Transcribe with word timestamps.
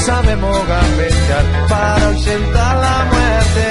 Sabemos 0.00 0.56
gambetear 0.66 1.68
para 1.68 2.06
ausentar 2.06 2.76
la 2.76 3.04
muerte. 3.12 3.68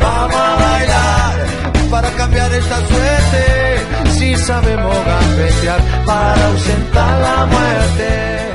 Vamos 0.00 0.36
a 0.36 0.56
bailar 0.56 1.90
para 1.90 2.10
cambiar 2.10 2.52
esta 2.52 2.76
suerte. 2.86 4.10
Si 4.10 4.36
sabemos 4.36 4.96
gambetear 5.04 5.80
para 6.04 6.46
ausentar 6.48 7.20
la 7.20 7.46
muerte. 7.46 8.46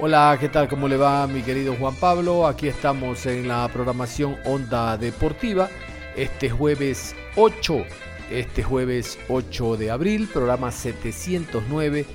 Hola, 0.00 0.36
¿qué 0.40 0.48
tal? 0.48 0.68
¿Cómo 0.68 0.88
le 0.88 0.96
va 0.96 1.26
mi 1.26 1.42
querido 1.42 1.74
Juan 1.74 1.94
Pablo? 1.96 2.46
Aquí 2.46 2.68
estamos 2.68 3.26
en 3.26 3.48
la 3.48 3.68
programación 3.68 4.36
Onda 4.44 4.96
Deportiva. 4.96 5.68
Este 6.16 6.48
jueves 6.50 7.14
8, 7.36 7.84
este 8.30 8.62
jueves 8.62 9.18
8 9.28 9.76
de 9.76 9.90
abril, 9.90 10.28
programa 10.32 10.70
709 10.72 12.06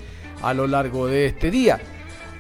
a 0.42 0.54
lo 0.54 0.68
largo 0.68 1.08
de 1.08 1.28
este 1.28 1.52
día. 1.52 1.80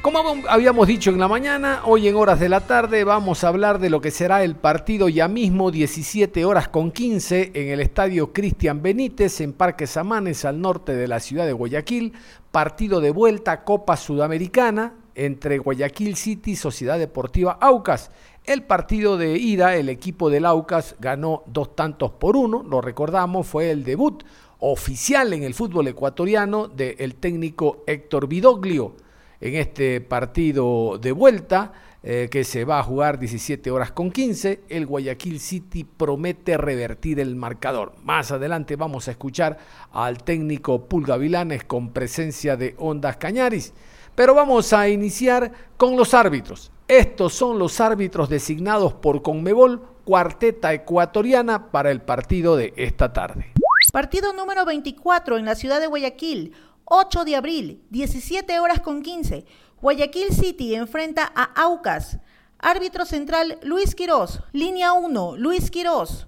Como 0.03 0.19
habíamos 0.49 0.85
dicho 0.85 1.11
en 1.11 1.17
la 1.17 1.29
mañana, 1.29 1.83
hoy 1.85 2.09
en 2.09 2.17
horas 2.17 2.37
de 2.37 2.49
la 2.49 2.67
tarde 2.67 3.05
vamos 3.05 3.45
a 3.45 3.47
hablar 3.47 3.79
de 3.79 3.89
lo 3.89 4.01
que 4.01 4.11
será 4.11 4.43
el 4.43 4.57
partido 4.57 5.07
ya 5.07 5.29
mismo 5.29 5.71
17 5.71 6.43
horas 6.43 6.67
con 6.67 6.91
15 6.91 7.51
en 7.53 7.69
el 7.69 7.79
estadio 7.79 8.33
Cristian 8.33 8.81
Benítez 8.81 9.39
en 9.39 9.53
Parque 9.53 9.87
Samanes 9.87 10.43
al 10.43 10.59
norte 10.59 10.93
de 10.93 11.07
la 11.07 11.21
ciudad 11.21 11.45
de 11.45 11.53
Guayaquil, 11.53 12.11
partido 12.51 12.99
de 12.99 13.11
vuelta 13.11 13.63
Copa 13.63 13.95
Sudamericana 13.95 14.93
entre 15.15 15.57
Guayaquil 15.59 16.17
City 16.17 16.51
y 16.51 16.55
Sociedad 16.57 16.99
Deportiva 16.99 17.57
Aucas. 17.61 18.11
El 18.43 18.63
partido 18.63 19.15
de 19.15 19.37
ida, 19.37 19.77
el 19.77 19.87
equipo 19.87 20.29
del 20.29 20.45
Aucas 20.45 20.97
ganó 20.99 21.43
dos 21.45 21.77
tantos 21.77 22.11
por 22.11 22.35
uno, 22.35 22.61
lo 22.61 22.81
recordamos, 22.81 23.47
fue 23.47 23.71
el 23.71 23.85
debut 23.85 24.21
oficial 24.59 25.31
en 25.31 25.43
el 25.43 25.53
fútbol 25.53 25.87
ecuatoriano 25.87 26.67
del 26.67 27.15
técnico 27.15 27.85
Héctor 27.87 28.27
Vidoglio 28.27 28.95
en 29.43 29.55
este 29.55 29.99
partido 29.99 30.97
de 30.97 31.11
vuelta 31.11 31.73
eh, 32.01 32.29
que 32.31 32.45
se 32.45 32.63
va 32.63 32.79
a 32.79 32.83
jugar 32.83 33.19
17 33.19 33.69
horas 33.71 33.91
con 33.91 34.09
15. 34.09 34.61
El 34.69 34.85
Guayaquil 34.85 35.41
City 35.41 35.83
promete 35.83 36.57
revertir 36.57 37.19
el 37.19 37.35
marcador. 37.35 37.91
Más 38.05 38.31
adelante 38.31 38.77
vamos 38.77 39.09
a 39.09 39.11
escuchar 39.11 39.57
al 39.91 40.23
técnico 40.23 40.85
Pulga 40.85 41.17
Vilanes 41.17 41.65
con 41.65 41.91
presencia 41.91 42.55
de 42.55 42.73
Ondas 42.77 43.17
Cañaris. 43.17 43.73
Pero 44.15 44.33
vamos 44.33 44.71
a 44.71 44.87
iniciar 44.87 45.51
con 45.75 45.97
los 45.97 46.13
árbitros. 46.13 46.71
Estos 46.87 47.33
son 47.33 47.59
los 47.59 47.81
árbitros 47.81 48.29
designados 48.29 48.93
por 48.93 49.21
Conmebol, 49.21 49.81
cuarteta 50.05 50.71
ecuatoriana 50.71 51.69
para 51.69 51.91
el 51.91 52.01
partido 52.01 52.55
de 52.55 52.73
esta 52.77 53.11
tarde. 53.11 53.51
Partido 53.91 54.31
número 54.31 54.65
24 54.65 55.37
en 55.37 55.45
la 55.45 55.55
ciudad 55.55 55.81
de 55.81 55.87
Guayaquil. 55.87 56.53
8 56.85 57.25
de 57.25 57.35
abril, 57.35 57.83
17 57.89 58.59
horas 58.59 58.81
con 58.81 59.01
15. 59.01 59.45
Guayaquil 59.81 60.33
City 60.33 60.75
enfrenta 60.75 61.31
a 61.35 61.43
Aucas. 61.63 62.17
Árbitro 62.59 63.05
central 63.05 63.59
Luis 63.63 63.95
Quirós. 63.95 64.41
Línea 64.51 64.93
1, 64.93 65.37
Luis 65.37 65.69
Quirós. 65.69 66.27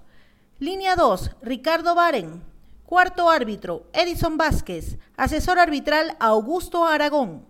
Línea 0.58 0.96
2, 0.96 1.30
Ricardo 1.42 1.94
Baren. 1.94 2.42
Cuarto 2.84 3.28
árbitro, 3.28 3.86
Edison 3.92 4.36
Vázquez. 4.36 4.98
Asesor 5.16 5.58
arbitral, 5.58 6.16
Augusto 6.20 6.84
Aragón. 6.84 7.44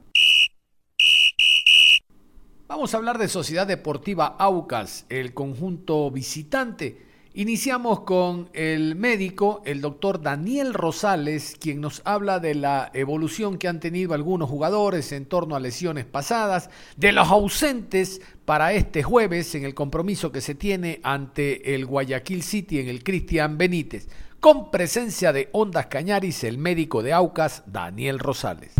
Vamos 2.69 2.93
a 2.93 2.97
hablar 2.97 3.19
de 3.19 3.28
Sociedad 3.28 3.67
Deportiva 3.67 4.34
Aucas, 4.38 5.06
el 5.09 5.34
conjunto 5.34 6.11
visitante 6.11 7.06
Iniciamos 7.39 8.01
con 8.01 8.49
el 8.55 8.95
médico, 8.97 9.61
el 9.67 9.83
doctor 9.83 10.23
Daniel 10.23 10.73
Rosales, 10.73 11.55
quien 11.61 11.83
nos 11.83 12.01
habla 12.07 12.39
de 12.39 12.55
la 12.55 12.91
evolución 12.95 13.59
que 13.59 13.69
han 13.69 13.79
tenido 13.79 14.15
algunos 14.15 14.49
jugadores 14.49 15.13
en 15.13 15.27
torno 15.27 15.55
a 15.55 15.61
lesiones 15.61 16.07
pasadas, 16.07 16.71
de 16.97 17.13
los 17.13 17.29
ausentes 17.29 18.23
para 18.47 18.73
este 18.73 19.03
jueves 19.03 19.55
en 19.55 19.67
el 19.67 19.75
compromiso 19.75 20.33
que 20.33 20.41
se 20.41 20.55
tiene 20.55 20.99
ante 21.03 21.75
el 21.75 21.85
Guayaquil 21.85 22.43
City 22.43 22.81
en 22.81 22.89
el 22.89 23.05
Cristian 23.05 23.59
Benítez, 23.59 24.09
con 24.41 24.71
presencia 24.71 25.31
de 25.31 25.51
Ondas 25.53 25.89
Cañaris, 25.89 26.43
el 26.43 26.57
médico 26.57 27.03
de 27.03 27.13
Aucas, 27.13 27.65
Daniel 27.67 28.19
Rosales. 28.19 28.73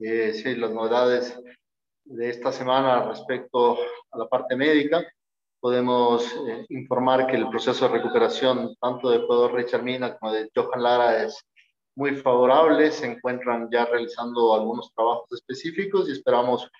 Eh, 0.00 0.32
sí, 0.34 0.56
las 0.56 0.72
novedades 0.72 1.38
de 2.06 2.28
esta 2.28 2.50
semana 2.50 3.04
respecto 3.04 3.78
a 4.10 4.18
la 4.18 4.26
parte 4.26 4.56
médica 4.56 5.06
podemos 5.64 6.30
eh, 6.46 6.66
informar 6.68 7.26
que 7.26 7.36
el 7.36 7.48
proceso 7.48 7.88
de 7.88 7.94
recuperación 7.94 8.76
tanto 8.78 9.08
de 9.08 9.20
jugador 9.20 9.54
Richard 9.54 9.82
Mina 9.82 10.14
como 10.14 10.30
de 10.30 10.50
Johan 10.54 10.82
Lara 10.82 11.22
es 11.22 11.42
muy 11.96 12.16
favorable. 12.16 12.90
Se 12.90 13.06
encuentran 13.06 13.70
ya 13.72 13.86
realizando 13.86 14.54
algunos 14.54 14.92
trabajos 14.92 15.26
específicos 15.32 16.06
y 16.06 16.12
esperamos 16.12 16.70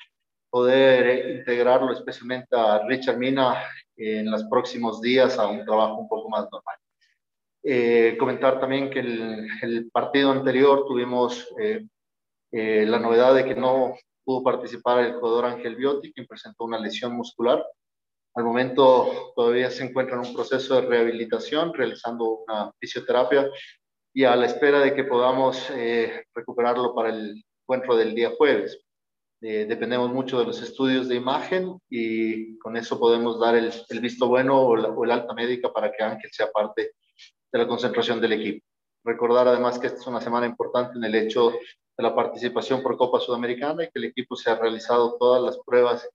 poder 0.50 1.06
eh, 1.06 1.34
integrarlo 1.38 1.94
especialmente 1.94 2.54
a 2.54 2.86
Richard 2.86 3.16
Mina 3.16 3.56
en 3.96 4.30
los 4.30 4.44
próximos 4.50 5.00
días 5.00 5.38
a 5.38 5.46
un 5.46 5.64
trabajo 5.64 6.00
un 6.00 6.08
poco 6.10 6.28
más 6.28 6.42
normal. 6.52 6.76
Eh, 7.62 8.18
comentar 8.18 8.60
también 8.60 8.90
que 8.90 8.98
el, 8.98 9.48
el 9.62 9.90
partido 9.90 10.30
anterior 10.30 10.84
tuvimos 10.86 11.48
la 12.52 12.98
novedad 12.98 13.34
de 13.34 13.46
que 13.46 13.54
no 13.54 13.94
pudo 14.22 14.42
participar 14.42 15.02
el 15.06 15.14
jugador 15.14 15.46
Ángel 15.46 15.74
Biotti, 15.74 16.12
quien 16.12 16.26
presentó 16.26 16.64
una 16.64 16.78
lesión 16.78 17.16
muscular 17.16 17.64
al 18.34 18.44
momento 18.44 19.32
todavía 19.36 19.70
se 19.70 19.84
encuentra 19.84 20.16
en 20.16 20.26
un 20.26 20.34
proceso 20.34 20.74
de 20.74 20.88
rehabilitación, 20.88 21.72
realizando 21.72 22.44
una 22.46 22.72
fisioterapia 22.80 23.48
y 24.12 24.24
a 24.24 24.34
la 24.34 24.46
espera 24.46 24.80
de 24.80 24.94
que 24.94 25.04
podamos 25.04 25.70
eh, 25.70 26.24
recuperarlo 26.34 26.94
para 26.94 27.10
el 27.10 27.44
encuentro 27.62 27.96
del 27.96 28.14
día 28.14 28.32
jueves. 28.36 28.80
Eh, 29.40 29.66
dependemos 29.68 30.10
mucho 30.10 30.38
de 30.38 30.46
los 30.46 30.60
estudios 30.62 31.08
de 31.08 31.16
imagen 31.16 31.78
y 31.88 32.58
con 32.58 32.76
eso 32.76 32.98
podemos 32.98 33.38
dar 33.38 33.54
el, 33.56 33.72
visto 34.00 34.26
bueno 34.26 34.60
o, 34.60 34.72
o 34.72 35.04
el 35.04 35.10
alta 35.10 35.34
médica 35.34 35.72
para 35.72 35.92
que 35.92 36.02
Ángel 36.02 36.30
sea 36.32 36.50
parte 36.50 36.92
de 37.52 37.58
la 37.58 37.68
concentración 37.68 38.20
del 38.20 38.32
equipo. 38.32 38.66
Recordar 39.04 39.46
además 39.46 39.78
que 39.78 39.88
esta 39.88 40.00
es 40.00 40.06
una 40.06 40.20
semana 40.20 40.46
importante 40.46 40.96
en 40.96 41.04
el 41.04 41.14
hecho 41.14 41.50
de 41.50 42.02
la 42.02 42.14
participación 42.14 42.82
por 42.82 42.96
Copa 42.96 43.20
Sudamericana 43.20 43.84
y 43.84 43.86
que 43.86 43.98
el 43.98 44.04
equipo 44.04 44.34
se 44.34 44.50
ha 44.50 44.56
realizado 44.56 45.16
todas 45.18 45.42
las 45.42 45.58
pruebas 45.64 46.08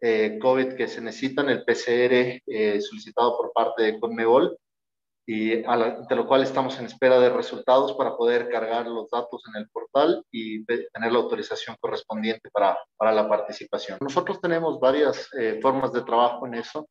eh, 0.00 0.38
COVID 0.40 0.74
que 0.74 0.88
se 0.88 1.00
necesitan, 1.00 1.48
el 1.48 1.64
PCR 1.64 2.40
eh, 2.46 2.80
solicitado 2.80 3.36
por 3.36 3.52
parte 3.52 3.82
de 3.82 4.00
Conmebol, 4.00 4.56
y 5.26 5.64
a 5.64 5.76
de 6.08 6.16
lo 6.16 6.26
cual 6.26 6.42
estamos 6.42 6.76
en 6.80 6.86
espera 6.86 7.20
de 7.20 7.30
resultados 7.30 7.92
para 7.92 8.16
poder 8.16 8.48
cargar 8.48 8.88
los 8.88 9.08
datos 9.10 9.40
en 9.46 9.62
el 9.62 9.68
portal 9.70 10.24
y 10.32 10.64
tener 10.64 11.12
la 11.12 11.18
autorización 11.20 11.76
correspondiente 11.78 12.50
para, 12.50 12.76
para 12.96 13.12
la 13.12 13.28
participación. 13.28 13.98
Nosotros 14.00 14.40
tenemos 14.40 14.80
varias 14.80 15.28
eh, 15.38 15.60
formas 15.62 15.92
de 15.92 16.02
trabajo 16.02 16.48
en 16.48 16.54
eso. 16.54 16.88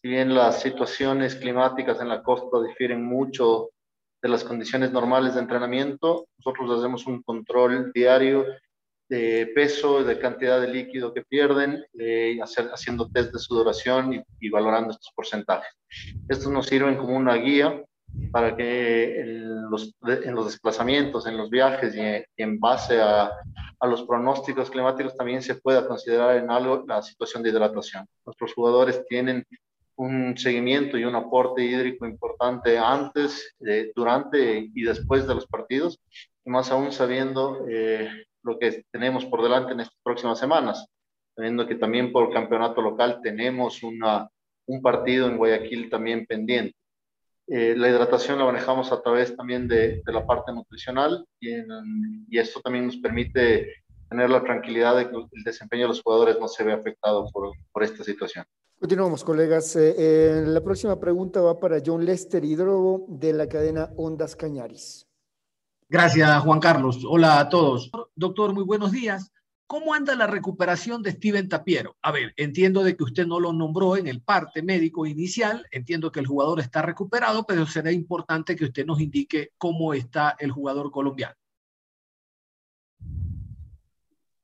Si 0.00 0.08
bien 0.08 0.34
las 0.34 0.60
situaciones 0.60 1.34
climáticas 1.34 2.00
en 2.00 2.10
la 2.10 2.22
costa 2.22 2.62
difieren 2.62 3.04
mucho 3.04 3.70
de 4.22 4.28
las 4.28 4.44
condiciones 4.44 4.92
normales 4.92 5.34
de 5.34 5.40
entrenamiento, 5.40 6.26
nosotros 6.38 6.78
hacemos 6.78 7.06
un 7.06 7.22
control 7.22 7.90
diario 7.92 8.44
de 9.10 9.50
peso, 9.54 10.04
de 10.04 10.20
cantidad 10.20 10.60
de 10.60 10.68
líquido 10.68 11.12
que 11.12 11.22
pierden, 11.22 11.84
hacer, 12.40 12.70
haciendo 12.72 13.10
test 13.10 13.32
de 13.32 13.40
sudoración 13.40 14.24
y, 14.38 14.48
valorando 14.48 14.92
estos 14.92 15.12
porcentajes. 15.14 15.72
Estos 16.28 16.50
nos 16.52 16.66
sirven 16.66 16.96
como 16.96 17.16
una 17.16 17.34
guía 17.34 17.82
para 18.30 18.56
que 18.56 19.20
en 19.20 19.68
los, 19.68 19.92
en 20.02 20.34
los 20.34 20.46
desplazamientos, 20.46 21.26
en 21.26 21.36
los 21.36 21.50
viajes 21.50 21.94
y 21.94 22.24
en, 22.42 22.60
base 22.60 23.00
a, 23.00 23.32
a, 23.80 23.86
los 23.88 24.04
pronósticos 24.04 24.70
climáticos 24.70 25.16
también 25.16 25.42
se 25.42 25.56
pueda 25.56 25.86
considerar 25.88 26.36
en 26.36 26.48
algo 26.48 26.84
la 26.86 27.02
situación 27.02 27.42
de 27.42 27.50
hidratación. 27.50 28.06
Nuestros 28.24 28.54
jugadores 28.54 29.04
tienen 29.08 29.44
un 29.96 30.38
seguimiento 30.38 30.96
y 30.96 31.04
un 31.04 31.16
aporte 31.16 31.62
hídrico 31.64 32.06
importante 32.06 32.78
antes, 32.78 33.54
durante 33.94 34.70
y 34.72 34.82
después 34.82 35.26
de 35.26 35.34
los 35.34 35.46
partidos, 35.46 36.00
y 36.44 36.50
más 36.50 36.70
aún 36.70 36.90
sabiendo 36.90 37.66
eh, 37.68 38.08
lo 38.42 38.58
que 38.58 38.84
tenemos 38.90 39.24
por 39.26 39.42
delante 39.42 39.72
en 39.72 39.80
estas 39.80 39.98
próximas 40.02 40.38
semanas, 40.38 40.86
sabiendo 41.34 41.66
que 41.66 41.74
también 41.74 42.12
por 42.12 42.32
campeonato 42.32 42.82
local 42.82 43.20
tenemos 43.22 43.82
una, 43.82 44.28
un 44.66 44.82
partido 44.82 45.28
en 45.28 45.36
Guayaquil 45.36 45.90
también 45.90 46.26
pendiente. 46.26 46.76
Eh, 47.46 47.74
la 47.76 47.88
hidratación 47.88 48.38
la 48.38 48.44
manejamos 48.44 48.92
a 48.92 49.02
través 49.02 49.36
también 49.36 49.66
de, 49.66 50.02
de 50.04 50.12
la 50.12 50.24
parte 50.24 50.52
nutricional 50.52 51.26
y, 51.40 51.50
y, 52.28 52.38
esto 52.38 52.60
también 52.60 52.86
nos 52.86 52.96
permite 52.98 53.82
tener 54.08 54.30
la 54.30 54.44
tranquilidad 54.44 54.96
de 54.96 55.10
que 55.10 55.16
el 55.16 55.42
desempeño 55.42 55.82
de 55.82 55.88
los 55.88 56.02
jugadores 56.02 56.38
no 56.38 56.46
se 56.46 56.62
ve 56.62 56.72
afectado 56.72 57.28
por, 57.32 57.50
por 57.72 57.82
esta 57.82 58.04
situación. 58.04 58.44
Continuamos, 58.78 59.24
colegas. 59.24 59.76
Eh, 59.76 59.94
eh, 59.98 60.42
la 60.46 60.62
próxima 60.62 60.98
pregunta 60.98 61.40
va 61.40 61.58
para 61.58 61.82
John 61.84 62.04
Lester 62.04 62.44
Hidrobo 62.44 63.04
de 63.08 63.32
la 63.32 63.48
cadena 63.48 63.90
Ondas 63.96 64.36
Cañaris. 64.36 65.09
Gracias, 65.92 66.42
Juan 66.42 66.60
Carlos. 66.60 67.04
Hola 67.04 67.40
a 67.40 67.48
todos. 67.48 67.90
Doctor, 68.14 68.54
muy 68.54 68.62
buenos 68.62 68.92
días. 68.92 69.32
¿Cómo 69.66 69.92
anda 69.92 70.14
la 70.14 70.28
recuperación 70.28 71.02
de 71.02 71.10
Steven 71.10 71.48
Tapiero? 71.48 71.96
A 72.00 72.12
ver, 72.12 72.32
entiendo 72.36 72.84
de 72.84 72.96
que 72.96 73.02
usted 73.02 73.26
no 73.26 73.40
lo 73.40 73.52
nombró 73.52 73.96
en 73.96 74.06
el 74.06 74.22
parte 74.22 74.62
médico 74.62 75.04
inicial, 75.04 75.66
entiendo 75.72 76.12
que 76.12 76.20
el 76.20 76.28
jugador 76.28 76.60
está 76.60 76.80
recuperado, 76.80 77.44
pero 77.44 77.66
será 77.66 77.90
importante 77.90 78.54
que 78.54 78.66
usted 78.66 78.86
nos 78.86 79.00
indique 79.00 79.50
cómo 79.58 79.92
está 79.92 80.36
el 80.38 80.52
jugador 80.52 80.92
colombiano. 80.92 81.34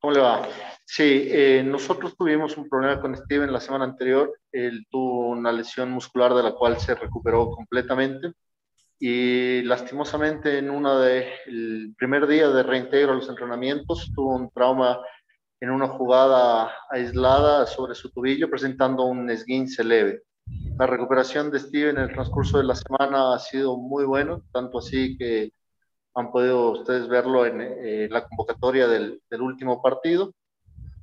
¿Cómo 0.01 0.13
le 0.13 0.19
va? 0.19 0.49
Sí, 0.83 1.29
eh, 1.31 1.63
nosotros 1.65 2.17
tuvimos 2.17 2.57
un 2.57 2.67
problema 2.67 2.99
con 2.99 3.15
Steven 3.15 3.53
la 3.53 3.61
semana 3.61 3.85
anterior. 3.85 4.37
Él 4.51 4.85
tuvo 4.91 5.29
una 5.29 5.53
lesión 5.53 5.91
muscular 5.91 6.33
de 6.33 6.43
la 6.43 6.51
cual 6.51 6.77
se 6.77 6.93
recuperó 6.93 7.49
completamente 7.51 8.33
y 8.99 9.61
lastimosamente 9.63 10.57
en 10.57 10.69
una 10.69 10.99
de 10.99 11.27
el 11.45 11.93
primer 11.97 12.27
día 12.27 12.49
de 12.49 12.63
reintegro 12.63 13.11
a 13.11 13.15
los 13.15 13.29
entrenamientos 13.29 14.11
tuvo 14.15 14.35
un 14.35 14.49
trauma 14.49 14.99
en 15.59 15.69
una 15.69 15.87
jugada 15.87 16.71
aislada 16.89 17.65
sobre 17.65 17.95
su 17.95 18.11
tobillo 18.11 18.49
presentando 18.49 19.03
un 19.03 19.29
esguince 19.29 19.83
leve. 19.83 20.23
La 20.77 20.87
recuperación 20.87 21.51
de 21.51 21.59
Steven 21.59 21.97
en 21.97 22.03
el 22.03 22.13
transcurso 22.13 22.57
de 22.57 22.63
la 22.63 22.75
semana 22.75 23.33
ha 23.33 23.39
sido 23.39 23.77
muy 23.77 24.05
bueno, 24.05 24.43
tanto 24.51 24.79
así 24.79 25.17
que 25.17 25.51
han 26.15 26.31
podido 26.31 26.71
ustedes 26.71 27.07
verlo 27.07 27.45
en 27.45 27.61
eh, 27.61 28.07
la 28.09 28.27
convocatoria 28.27 28.87
del, 28.87 29.21
del 29.29 29.41
último 29.41 29.81
partido. 29.81 30.33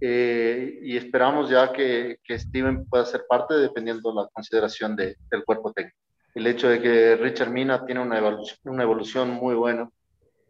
Eh, 0.01 0.81
y 0.83 0.97
esperamos 0.97 1.49
ya 1.49 1.73
que, 1.73 2.19
que, 2.25 2.39
Steven 2.39 2.85
pueda 2.87 3.07
ser 3.07 3.25
parte 3.29 3.55
dependiendo 3.55 4.11
de 4.11 4.17
la 4.17 4.29
consideración 4.33 4.97
de, 4.97 5.17
del 5.31 5.45
cuerpo 5.45 5.73
técnico. 5.73 5.97
El 6.35 6.47
hecho 6.47 6.69
de 6.69 6.81
que 6.81 7.17
Richard 7.17 7.51
Mina 7.51 7.85
tiene 7.87 8.03
una 8.03 8.19
evolución, 8.19 9.31
muy 9.31 9.55
buena. 9.55 9.89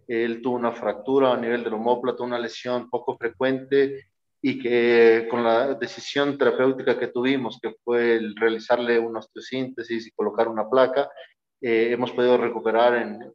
Él 0.09 0.41
tuvo 0.43 0.57
una 0.57 0.73
fractura 0.73 1.33
a 1.33 1.37
nivel 1.37 1.63
del 1.63 1.75
homóplato, 1.75 2.25
una 2.25 2.39
lesión 2.39 2.91
poco 2.91 3.17
frecuente 3.17 4.07
y 4.41 4.59
que 4.59 5.27
con 5.31 5.43
la 5.45 5.75
decisión 5.75 6.37
terapéutica 6.37 6.99
que 6.99 7.09
tuvimos, 7.09 7.59
que 7.61 7.75
fue 7.83 8.21
realizarle 8.37 8.99
una 8.99 9.21
osteosíntesis 9.21 10.07
y 10.07 10.11
colocar 10.13 10.49
una 10.49 10.69
placa, 10.69 11.11
eh, 11.61 11.93
hemos 11.93 12.13
podido 12.13 12.37
recuperar 12.37 12.97
en, 12.97 13.33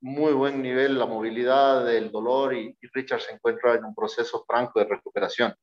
muy 0.00 0.32
buen 0.32 0.62
nivel 0.62 0.98
la 0.98 1.06
movilidad, 1.06 1.92
el 1.92 2.10
dolor 2.10 2.54
y, 2.54 2.76
Richard 2.92 3.20
se 3.20 3.32
encuentra 3.32 3.74
en 3.74 3.84
un 3.84 3.94
proceso 3.94 4.44
franco 4.46 4.78
de 4.78 4.86
recuperación. 4.86 5.54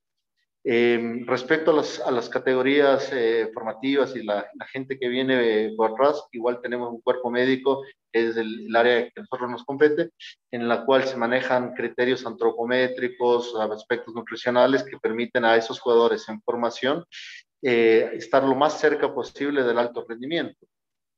Eh, 0.68 1.24
respecto 1.28 1.70
a 1.70 2.12
las, 2.12 2.28
categorías 2.28 3.12
eh, 3.14 3.52
formativas 3.54 4.16
y 4.16 4.24
la, 4.24 4.50
gente 4.72 4.98
que 4.98 5.08
viene 5.08 5.72
por 5.78 5.92
atrás, 5.92 6.24
igual 6.32 6.60
tenemos 6.60 6.92
un 6.92 7.02
cuerpo 7.02 7.30
médico, 7.30 7.84
es 8.12 8.36
el, 8.36 8.76
área 8.76 9.04
que 9.04 9.20
a 9.20 9.22
nosotros 9.22 9.52
nos 9.52 9.64
compete, 9.64 10.10
en 10.50 10.68
la 10.68 10.84
cual 10.84 11.04
se 11.04 11.18
manejan 11.18 11.76
criterios 11.76 12.26
antropométricos, 12.26 13.54
aspectos 13.56 14.16
nutricionales 14.16 14.84
que 14.84 14.98
permiten 14.98 15.46
a 15.46 15.56
esos 15.56 15.80
jugadores 15.80 16.28
en 16.30 16.42
formación 16.42 17.06
eh, 17.62 18.12
estar 18.14 18.44
lo 18.44 18.56
más 18.56 18.80
cerca 18.80 19.14
posible 19.14 19.64
del 19.64 19.80
alto 19.80 20.06
rendimiento. 20.08 20.66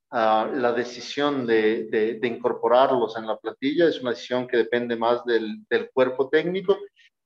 Uh, 0.10 0.48
la 0.56 0.72
decisión 0.72 1.46
de, 1.46 2.18
incorporarlos 2.24 3.18
en 3.18 3.28
la 3.28 3.36
plantilla 3.36 3.90
es 3.90 4.00
una 4.00 4.12
decisión 4.12 4.48
que 4.48 4.56
depende 4.56 4.96
más 4.96 5.26
del, 5.26 5.66
cuerpo 5.94 6.30
técnico, 6.30 6.78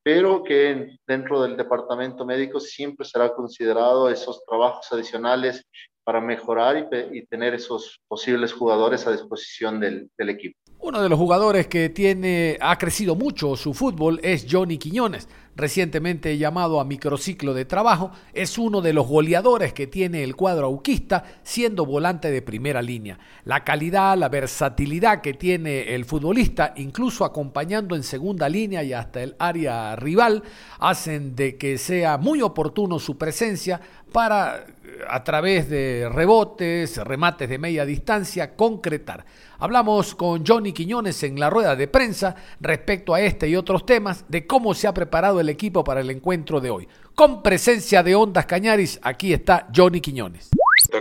pero 0.04 0.44
que 0.44 0.98
dentro 1.08 1.42
del 1.42 1.58
departamento 1.58 2.26
médico 2.26 2.60
siempre 2.60 3.06
será 3.06 3.34
considerado 3.34 4.10
esos 4.10 4.44
trabajos 4.46 4.88
adicionales 4.92 5.66
para 6.04 6.20
mejorar 6.20 6.78
y, 6.78 7.20
y 7.20 7.26
tener 7.28 7.54
esos 7.54 8.00
posibles 8.08 8.54
jugadores 8.54 9.06
a 9.06 9.12
disposición 9.12 9.80
del, 9.80 10.10
del 10.18 10.30
equipo. 10.30 10.58
Uno 10.80 11.02
de 11.02 11.10
los 11.10 11.20
jugadores 11.20 11.68
que 11.68 11.90
tiene, 11.90 12.58
ha 12.60 12.78
crecido 12.78 13.16
mucho 13.16 13.56
su 13.56 13.74
fútbol 13.74 14.20
es 14.24 14.48
Johnny 14.50 14.80
Quiñones 14.80 15.28
recientemente 15.56 16.38
llamado 16.38 16.80
a 16.80 16.86
microciclo 16.86 17.54
de 17.54 17.66
trabajo, 17.66 18.12
es 18.34 18.58
uno 18.58 18.82
de 18.82 18.94
los 18.94 19.08
goleadores 19.08 19.74
que 19.74 19.88
tiene 19.88 20.24
el 20.24 20.36
cuadro 20.36 20.68
auquista, 20.68 21.24
siendo 21.44 21.86
volante 21.86 22.32
de 22.32 22.42
primera 22.42 22.82
línea. 22.82 23.20
La 23.46 23.64
calidad, 23.64 24.18
la 24.18 24.30
versatilidad 24.30 25.22
que 25.22 25.34
tiene 25.34 25.94
el 25.94 26.06
futbolista, 26.06 26.74
incluso 26.78 27.26
acompañando 27.26 27.96
en 27.96 28.04
segunda 28.04 28.48
línea 28.48 28.84
y 28.84 28.94
hasta 28.94 29.22
el 29.22 29.36
área 29.40 29.96
rival, 29.96 30.44
hacen 30.80 31.36
de 31.36 31.58
que 31.58 31.78
sea 31.78 32.18
muy 32.18 32.42
oportuno 32.42 33.00
su 33.00 33.18
presencia 33.18 33.82
para, 34.12 34.66
a 35.10 35.24
través 35.24 35.70
de 35.70 36.10
rebotes, 36.12 36.98
remates 36.98 37.50
de 37.50 37.58
media 37.58 37.86
distancia, 37.86 38.56
concretar. 38.56 39.26
Hablamos 39.64 40.16
con 40.16 40.44
Johnny 40.44 40.74
Quiñones 40.74 41.22
en 41.22 41.40
la 41.40 41.52
rueda 41.52 41.76
de 41.76 41.88
prensa 41.88 42.36
respecto 42.60 43.14
a 43.14 43.22
este 43.22 43.48
y 43.48 43.56
otros 43.56 43.86
temas 43.86 44.28
de 44.28 44.48
cómo 44.48 44.74
se 44.74 44.88
ha 44.88 44.94
preparado 44.96 45.40
el 45.40 45.50
equipo 45.50 45.84
para 45.84 46.02
el 46.02 46.10
encuentro 46.10 46.60
de 46.60 46.72
hoy. 46.72 46.88
Con 47.14 47.44
presencia 47.44 48.02
de 48.02 48.16
Ondas 48.16 48.48
Cañaris, 48.48 49.00
aquí 49.04 49.34
está 49.34 49.68
Johnny 49.72 50.02
Quiñones. 50.02 50.50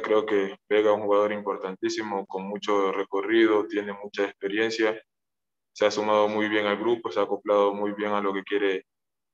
Creo 0.02 0.26
que 0.26 0.58
Vega 0.68 0.90
es 0.90 0.94
un 0.94 1.04
jugador 1.04 1.32
importantísimo, 1.32 2.26
con 2.26 2.46
mucho 2.48 2.92
recorrido, 2.92 3.66
tiene 3.66 3.94
mucha 3.94 4.24
experiencia, 4.24 4.94
se 5.72 5.86
ha 5.86 5.90
sumado 5.90 6.28
muy 6.28 6.50
bien 6.50 6.66
al 6.66 6.76
grupo, 6.76 7.10
se 7.10 7.18
ha 7.18 7.22
acoplado 7.22 7.72
muy 7.72 7.92
bien 7.92 8.12
a 8.12 8.20
lo 8.20 8.34
que 8.34 8.42
quiere 8.42 8.84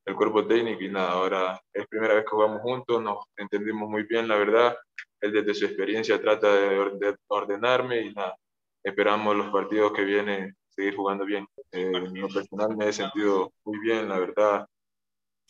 el 0.05 0.15
cuerpo 0.15 0.47
técnico 0.47 0.85
y 0.85 0.89
nada, 0.89 1.11
ahora 1.11 1.61
es 1.73 1.85
primera 1.89 2.15
vez 2.15 2.23
que 2.23 2.31
jugamos 2.31 2.61
juntos, 2.63 3.03
nos 3.03 3.25
entendimos 3.37 3.89
muy 3.89 4.05
bien, 4.05 4.29
la 4.29 4.37
verdad, 4.37 4.77
él 5.21 5.33
desde 5.33 5.53
su 5.53 5.65
experiencia 5.65 6.21
trata 6.21 6.55
de 6.55 7.17
ordenarme 7.27 8.03
y 8.03 8.15
nada, 8.15 8.37
esperamos 8.87 9.37
los 9.37 9.51
partidos 9.51 9.93
que 9.93 10.05
vienen 10.05 10.57
seguir 10.69 10.95
jugando 10.95 11.25
bien. 11.25 11.47
Eh, 11.73 11.91
en 11.93 12.21
lo 12.21 12.29
personal 12.29 12.77
me 12.77 12.89
he 12.89 12.93
sentido 12.93 13.53
muy 13.65 13.81
bien, 13.81 14.09
la 14.09 14.19
verdad. 14.19 14.67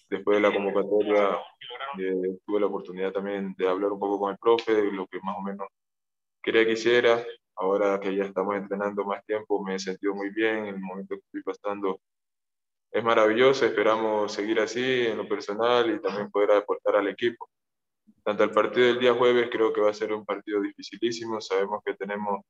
Después 0.09 0.37
de 0.37 0.41
la 0.41 0.55
convocatoria 0.55 1.39
eh, 1.99 2.39
tuve 2.47 2.61
la 2.61 2.67
oportunidad 2.67 3.13
también 3.13 3.55
de 3.59 3.69
hablar 3.69 3.93
un 3.93 4.01
poco 4.01 4.21
con 4.21 4.33
el 4.33 4.39
profe, 4.39 4.91
lo 4.91 5.07
que 5.07 5.21
más 5.21 5.37
o 5.37 5.43
menos 5.43 5.69
quería 6.43 6.65
que 6.65 6.73
hiciera. 6.73 7.23
Ahora 7.57 8.01
que 8.01 8.15
ya 8.15 8.25
estamos 8.25 8.57
entrenando 8.57 9.05
más 9.05 9.25
tiempo, 9.27 9.63
me 9.63 9.75
he 9.75 9.79
sentido 9.79 10.15
muy 10.15 10.31
bien. 10.31 10.67
El 10.67 10.81
momento 10.81 11.17
que 11.17 11.23
estoy 11.27 11.43
pasando 11.43 12.01
es 12.91 13.05
maravilloso. 13.05 13.67
Esperamos 13.67 14.33
seguir 14.33 14.61
así 14.61 15.07
en 15.09 15.19
lo 15.19 15.29
personal 15.29 15.91
y 15.95 16.01
también 16.01 16.31
poder 16.31 16.53
aportar 16.53 16.97
al 16.97 17.09
equipo. 17.09 17.51
Tanto 18.25 18.45
el 18.45 18.51
partido 18.51 18.87
del 18.87 18.99
día 18.99 19.15
jueves 19.15 19.51
creo 19.51 19.73
que 19.75 19.81
va 19.81 19.91
a 19.91 19.95
ser 19.95 20.13
un 20.15 20.25
partido 20.25 20.61
dificilísimo. 20.63 21.41
Sabemos 21.41 21.83
que 21.85 21.95
tenemos 21.95 22.41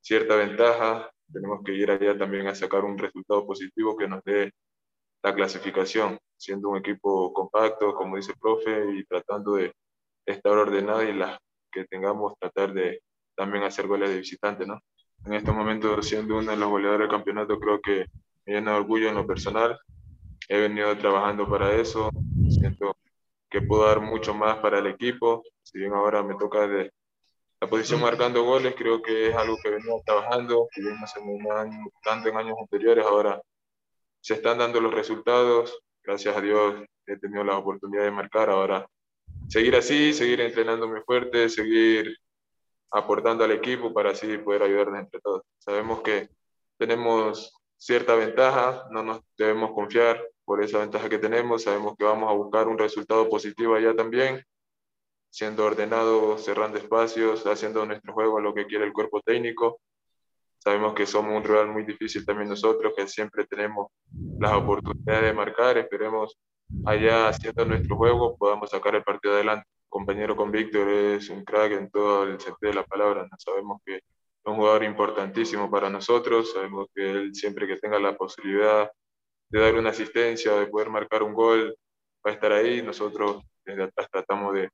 cierta 0.00 0.36
ventaja, 0.36 1.10
tenemos 1.32 1.60
que 1.64 1.72
ir 1.74 1.90
allá 1.90 2.16
también 2.18 2.46
a 2.48 2.54
sacar 2.54 2.84
un 2.84 2.98
resultado 2.98 3.46
positivo 3.46 3.96
que 3.96 4.08
nos 4.08 4.22
dé 4.24 4.52
la 5.22 5.34
clasificación, 5.34 6.18
siendo 6.36 6.70
un 6.70 6.78
equipo 6.78 7.32
compacto, 7.32 7.94
como 7.94 8.16
dice 8.16 8.32
el 8.32 8.38
profe, 8.38 8.92
y 8.94 9.04
tratando 9.04 9.54
de 9.54 9.72
estar 10.26 10.52
ordenado 10.52 11.02
y 11.02 11.12
las 11.12 11.38
que 11.70 11.84
tengamos 11.84 12.34
tratar 12.38 12.72
de 12.72 13.02
también 13.36 13.64
hacer 13.64 13.86
goles 13.86 14.10
de 14.10 14.18
visitante, 14.18 14.66
¿no? 14.66 14.80
En 15.24 15.34
estos 15.34 15.54
momentos, 15.54 16.06
siendo 16.06 16.38
uno 16.38 16.50
de 16.50 16.56
los 16.56 16.68
goleadores 16.70 17.08
del 17.08 17.16
campeonato, 17.16 17.58
creo 17.58 17.80
que 17.80 18.06
me 18.46 18.54
llena 18.54 18.72
de 18.72 18.78
orgullo 18.78 19.08
en 19.08 19.16
lo 19.16 19.26
personal. 19.26 19.78
He 20.48 20.58
venido 20.58 20.96
trabajando 20.96 21.48
para 21.48 21.74
eso, 21.74 22.10
siento 22.48 22.96
que 23.50 23.62
puedo 23.62 23.86
dar 23.86 24.00
mucho 24.00 24.34
más 24.34 24.58
para 24.58 24.78
el 24.78 24.86
equipo, 24.86 25.42
si 25.62 25.78
bien 25.78 25.92
ahora 25.92 26.22
me 26.22 26.36
toca 26.36 26.66
de 26.66 26.90
la 27.60 27.68
posición 27.68 28.00
marcando 28.00 28.42
goles 28.42 28.74
creo 28.76 29.02
que 29.02 29.28
es 29.28 29.36
algo 29.36 29.58
que 29.62 29.70
venimos 29.70 30.02
trabajando, 30.04 30.66
que 30.72 30.82
venimos 30.82 31.12
tanto 32.02 32.28
en 32.28 32.36
años 32.36 32.56
anteriores, 32.58 33.04
ahora 33.04 33.40
se 34.20 34.34
están 34.34 34.58
dando 34.58 34.80
los 34.80 34.94
resultados, 34.94 35.78
gracias 36.02 36.34
a 36.36 36.40
Dios 36.40 36.82
he 37.06 37.18
tenido 37.18 37.44
la 37.44 37.58
oportunidad 37.58 38.04
de 38.04 38.10
marcar, 38.10 38.48
ahora 38.48 38.86
seguir 39.48 39.76
así, 39.76 40.14
seguir 40.14 40.40
entrenándome 40.40 41.02
fuerte, 41.02 41.50
seguir 41.50 42.16
aportando 42.90 43.44
al 43.44 43.50
equipo 43.50 43.92
para 43.92 44.10
así 44.12 44.38
poder 44.38 44.62
ayudarnos 44.62 45.00
entre 45.00 45.20
todos. 45.20 45.42
Sabemos 45.58 46.00
que 46.00 46.30
tenemos 46.78 47.52
cierta 47.76 48.14
ventaja, 48.14 48.86
no 48.90 49.02
nos 49.02 49.20
debemos 49.36 49.72
confiar 49.72 50.22
por 50.44 50.62
esa 50.62 50.78
ventaja 50.78 51.08
que 51.10 51.18
tenemos, 51.18 51.64
sabemos 51.64 51.94
que 51.98 52.04
vamos 52.04 52.30
a 52.30 52.34
buscar 52.34 52.68
un 52.68 52.78
resultado 52.78 53.28
positivo 53.28 53.74
allá 53.74 53.94
también 53.94 54.44
siendo 55.30 55.64
ordenado, 55.64 56.36
cerrando 56.38 56.78
espacios, 56.78 57.46
haciendo 57.46 57.86
nuestro 57.86 58.12
juego 58.12 58.40
lo 58.40 58.52
que 58.52 58.66
quiere 58.66 58.84
el 58.84 58.92
cuerpo 58.92 59.20
técnico. 59.20 59.80
Sabemos 60.58 60.92
que 60.92 61.06
somos 61.06 61.34
un 61.34 61.44
rival 61.44 61.68
muy 61.68 61.84
difícil 61.84 62.26
también 62.26 62.48
nosotros, 62.48 62.92
que 62.94 63.06
siempre 63.08 63.46
tenemos 63.46 63.88
las 64.38 64.52
oportunidades 64.52 65.22
de 65.22 65.32
marcar. 65.32 65.78
Esperemos 65.78 66.36
allá 66.84 67.28
haciendo 67.28 67.64
nuestro 67.64 67.96
juego 67.96 68.36
podamos 68.36 68.70
sacar 68.70 68.94
el 68.96 69.02
partido 69.02 69.34
adelante. 69.34 69.66
compañero 69.88 70.36
con 70.36 70.50
Víctor 70.50 70.88
es 70.88 71.30
un 71.30 71.44
crack 71.44 71.72
en 71.72 71.90
todo 71.90 72.24
el 72.24 72.38
sentido 72.40 72.70
de 72.70 72.74
la 72.74 72.84
palabra. 72.84 73.28
Sabemos 73.38 73.80
que 73.84 73.96
es 73.96 74.02
un 74.44 74.56
jugador 74.56 74.84
importantísimo 74.84 75.70
para 75.70 75.88
nosotros, 75.90 76.52
sabemos 76.52 76.88
que 76.94 77.10
él 77.10 77.34
siempre 77.34 77.66
que 77.66 77.76
tenga 77.76 77.98
la 77.98 78.16
posibilidad 78.16 78.90
de 79.48 79.60
dar 79.60 79.74
una 79.74 79.90
asistencia, 79.90 80.52
de 80.54 80.66
poder 80.66 80.90
marcar 80.90 81.22
un 81.22 81.34
gol, 81.34 81.76
va 82.24 82.30
a 82.30 82.34
estar 82.34 82.52
ahí. 82.52 82.82
Nosotros 82.82 83.42
desde 83.64 83.84
atrás 83.84 84.08
tratamos 84.10 84.54
de, 84.54 84.70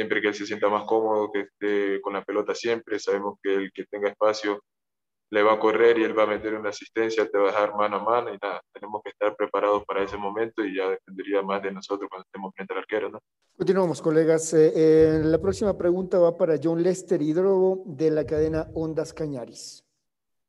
siempre 0.00 0.22
que 0.22 0.28
él 0.28 0.34
se 0.34 0.46
sienta 0.46 0.70
más 0.70 0.84
cómodo, 0.84 1.30
que 1.30 1.40
esté 1.40 2.00
con 2.00 2.14
la 2.14 2.24
pelota 2.24 2.54
siempre, 2.54 2.98
sabemos 2.98 3.38
que 3.42 3.54
el 3.54 3.70
que 3.70 3.84
tenga 3.84 4.08
espacio 4.08 4.62
le 5.30 5.42
va 5.42 5.52
a 5.52 5.60
correr 5.60 5.98
y 5.98 6.04
él 6.04 6.18
va 6.18 6.22
a 6.22 6.26
meter 6.26 6.54
una 6.54 6.70
asistencia, 6.70 7.28
te 7.28 7.36
va 7.36 7.50
a 7.50 7.52
dejar 7.52 7.74
mano 7.74 7.96
a 7.96 8.02
mano 8.02 8.34
y 8.34 8.38
nada, 8.42 8.62
tenemos 8.72 9.02
que 9.04 9.10
estar 9.10 9.36
preparados 9.36 9.84
para 9.84 10.02
ese 10.02 10.16
momento 10.16 10.64
y 10.64 10.74
ya 10.74 10.88
dependería 10.88 11.42
más 11.42 11.62
de 11.62 11.70
nosotros 11.70 12.08
cuando 12.08 12.24
estemos 12.24 12.50
frente 12.54 12.72
al 12.72 12.78
arquero, 12.78 13.10
¿no? 13.10 13.20
Continuamos, 13.58 14.00
colegas. 14.00 14.54
Eh, 14.54 14.72
eh, 14.74 15.20
la 15.22 15.38
próxima 15.38 15.76
pregunta 15.76 16.18
va 16.18 16.34
para 16.34 16.58
John 16.60 16.82
Lester 16.82 17.20
Hidrobo 17.20 17.82
de 17.84 18.10
la 18.10 18.24
cadena 18.24 18.68
Ondas 18.72 19.12
Cañaris. 19.12 19.84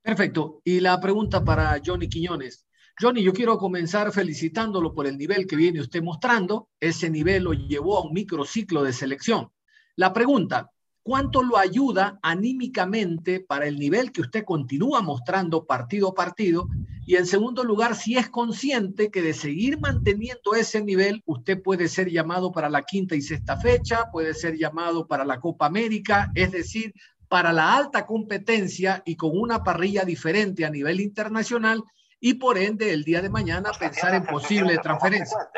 Perfecto. 0.02 0.62
Y 0.64 0.80
la 0.80 0.98
pregunta 1.02 1.44
para 1.44 1.78
Johnny 1.86 2.08
Quiñones. 2.08 2.66
Johnny, 3.00 3.24
yo 3.24 3.34
quiero 3.34 3.58
comenzar 3.58 4.12
felicitándolo 4.12 4.94
por 4.94 5.08
el 5.08 5.18
nivel 5.18 5.48
que 5.48 5.56
viene 5.56 5.80
usted 5.80 6.04
mostrando. 6.04 6.70
Ese 6.80 7.10
nivel 7.10 7.44
lo 7.44 7.54
llevó 7.54 7.98
a 7.98 8.04
un 8.04 8.14
microciclo 8.14 8.84
de 8.84 8.94
selección. 8.94 9.50
La 9.96 10.14
pregunta, 10.14 10.72
¿cuánto 11.04 11.42
lo 11.42 11.58
ayuda 11.58 12.20
anímicamente 12.22 13.40
para 13.40 13.66
el 13.68 13.80
nivel 13.80 14.12
que 14.12 14.22
usted 14.22 14.44
continúa 14.44 15.02
mostrando 15.02 15.66
partido 15.66 16.10
a 16.10 16.14
partido? 16.14 16.68
Y 17.08 17.16
en 17.16 17.26
segundo 17.26 17.64
lugar, 17.64 17.96
si 17.96 18.18
es 18.18 18.30
consciente 18.30 19.10
que 19.10 19.22
de 19.22 19.34
seguir 19.34 19.80
manteniendo 19.80 20.54
ese 20.54 20.84
nivel, 20.84 21.24
usted 21.26 21.62
puede 21.62 21.88
ser 21.88 22.10
llamado 22.10 22.52
para 22.52 22.70
la 22.70 22.84
quinta 22.84 23.16
y 23.16 23.22
sexta 23.22 23.58
fecha, 23.58 24.12
puede 24.12 24.34
ser 24.34 24.58
llamado 24.58 25.08
para 25.08 25.26
la 25.26 25.40
Copa 25.40 25.66
América, 25.66 26.32
es 26.36 26.52
decir, 26.52 26.94
para 27.28 27.52
la 27.52 27.76
alta 27.76 28.06
competencia 28.06 29.02
y 29.06 29.16
con 29.16 29.32
una 29.34 29.64
parrilla 29.64 30.04
diferente 30.04 30.66
a 30.66 30.70
nivel 30.70 31.00
internacional 31.00 31.84
y 32.24 32.36
por 32.36 32.58
ende 32.58 32.94
el 32.94 33.04
día 33.04 33.22
de 33.22 33.30
mañana 33.30 33.72
pensar 33.78 34.14
en 34.14 34.26
posible 34.26 34.78
transferencia. 34.78 35.50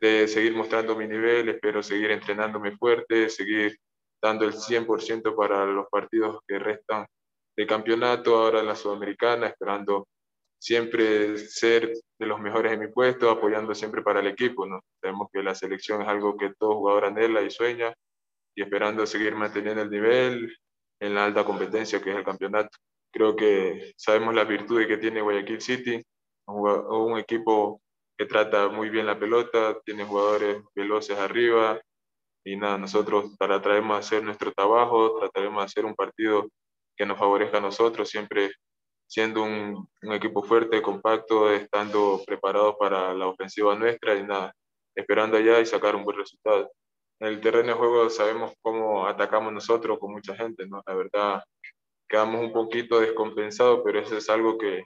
De 0.00 0.26
seguir 0.26 0.54
mostrando 0.54 0.96
mi 0.96 1.06
nivel, 1.06 1.48
espero 1.50 1.82
seguir 1.82 2.10
entrenándome 2.10 2.76
fuerte, 2.76 3.30
seguir 3.30 3.78
dando 4.20 4.44
el 4.44 4.54
100% 4.54 5.36
para 5.36 5.64
los 5.66 5.86
partidos 5.88 6.40
que 6.46 6.58
restan 6.58 7.06
de 7.56 7.66
campeonato, 7.66 8.36
ahora 8.36 8.60
en 8.60 8.66
la 8.66 8.74
Sudamericana, 8.74 9.46
esperando 9.46 10.08
siempre 10.58 11.38
ser 11.38 11.92
de 12.18 12.26
los 12.26 12.40
mejores 12.40 12.72
en 12.72 12.80
mi 12.80 12.88
puesto, 12.88 13.30
apoyando 13.30 13.74
siempre 13.74 14.02
para 14.02 14.20
el 14.20 14.26
equipo. 14.26 14.66
¿no? 14.66 14.80
Sabemos 15.00 15.28
que 15.32 15.42
la 15.42 15.54
selección 15.54 16.02
es 16.02 16.08
algo 16.08 16.36
que 16.36 16.52
todo 16.58 16.74
jugador 16.74 17.04
anhela 17.04 17.42
y 17.42 17.50
sueña, 17.50 17.94
y 18.56 18.62
esperando 18.62 19.06
seguir 19.06 19.36
manteniendo 19.36 19.82
el 19.82 19.90
nivel 19.90 20.56
en 20.98 21.14
la 21.14 21.24
alta 21.24 21.44
competencia 21.44 22.02
que 22.02 22.10
es 22.10 22.16
el 22.16 22.24
campeonato 22.24 22.76
creo 23.10 23.36
que 23.36 23.92
sabemos 23.96 24.34
las 24.34 24.48
virtudes 24.48 24.86
que 24.86 24.98
tiene 24.98 25.20
Guayaquil 25.20 25.60
City, 25.60 26.02
un, 26.46 27.18
equipo 27.18 27.80
que 28.16 28.26
trata 28.26 28.68
muy 28.68 28.90
bien 28.90 29.06
la 29.06 29.18
pelota, 29.18 29.78
tiene 29.84 30.04
jugadores 30.04 30.62
veloces 30.74 31.18
arriba 31.18 31.80
y 32.44 32.56
nada, 32.56 32.78
nosotros 32.78 33.36
trataremos 33.38 33.96
de 33.96 34.00
hacer 34.00 34.24
nuestro 34.24 34.52
trabajo, 34.52 35.18
trataremos 35.18 35.62
de 35.62 35.66
hacer 35.66 35.84
un 35.84 35.94
partido 35.94 36.48
que 36.96 37.06
nos 37.06 37.18
favorezca 37.18 37.58
a 37.58 37.62
nosotros, 37.62 38.08
siempre 38.08 38.50
siendo 39.06 39.42
un, 39.42 39.88
un 40.02 40.12
equipo 40.12 40.42
fuerte, 40.42 40.82
compacto, 40.82 41.50
estando 41.50 42.22
preparados 42.26 42.76
para 42.78 43.14
la 43.14 43.26
ofensiva 43.26 43.74
nuestra 43.74 44.14
y 44.16 44.24
nada, 44.24 44.54
esperando 44.94 45.36
allá 45.36 45.60
y 45.60 45.66
sacar 45.66 45.96
un 45.96 46.04
buen 46.04 46.18
resultado. 46.18 46.70
En 47.20 47.28
el 47.28 47.40
terreno 47.40 47.68
de 47.68 47.74
juego 47.74 48.08
sabemos 48.08 48.54
cómo 48.62 49.06
atacamos 49.06 49.52
nosotros 49.52 49.98
con 49.98 50.12
mucha 50.12 50.34
gente, 50.34 50.66
¿no? 50.66 50.82
La 50.86 50.94
verdad, 50.94 51.42
quedamos 52.10 52.40
un 52.40 52.52
poquito 52.52 53.00
descompensados, 53.00 53.80
pero 53.84 54.00
eso 54.00 54.16
es 54.16 54.28
algo 54.28 54.58
que 54.58 54.84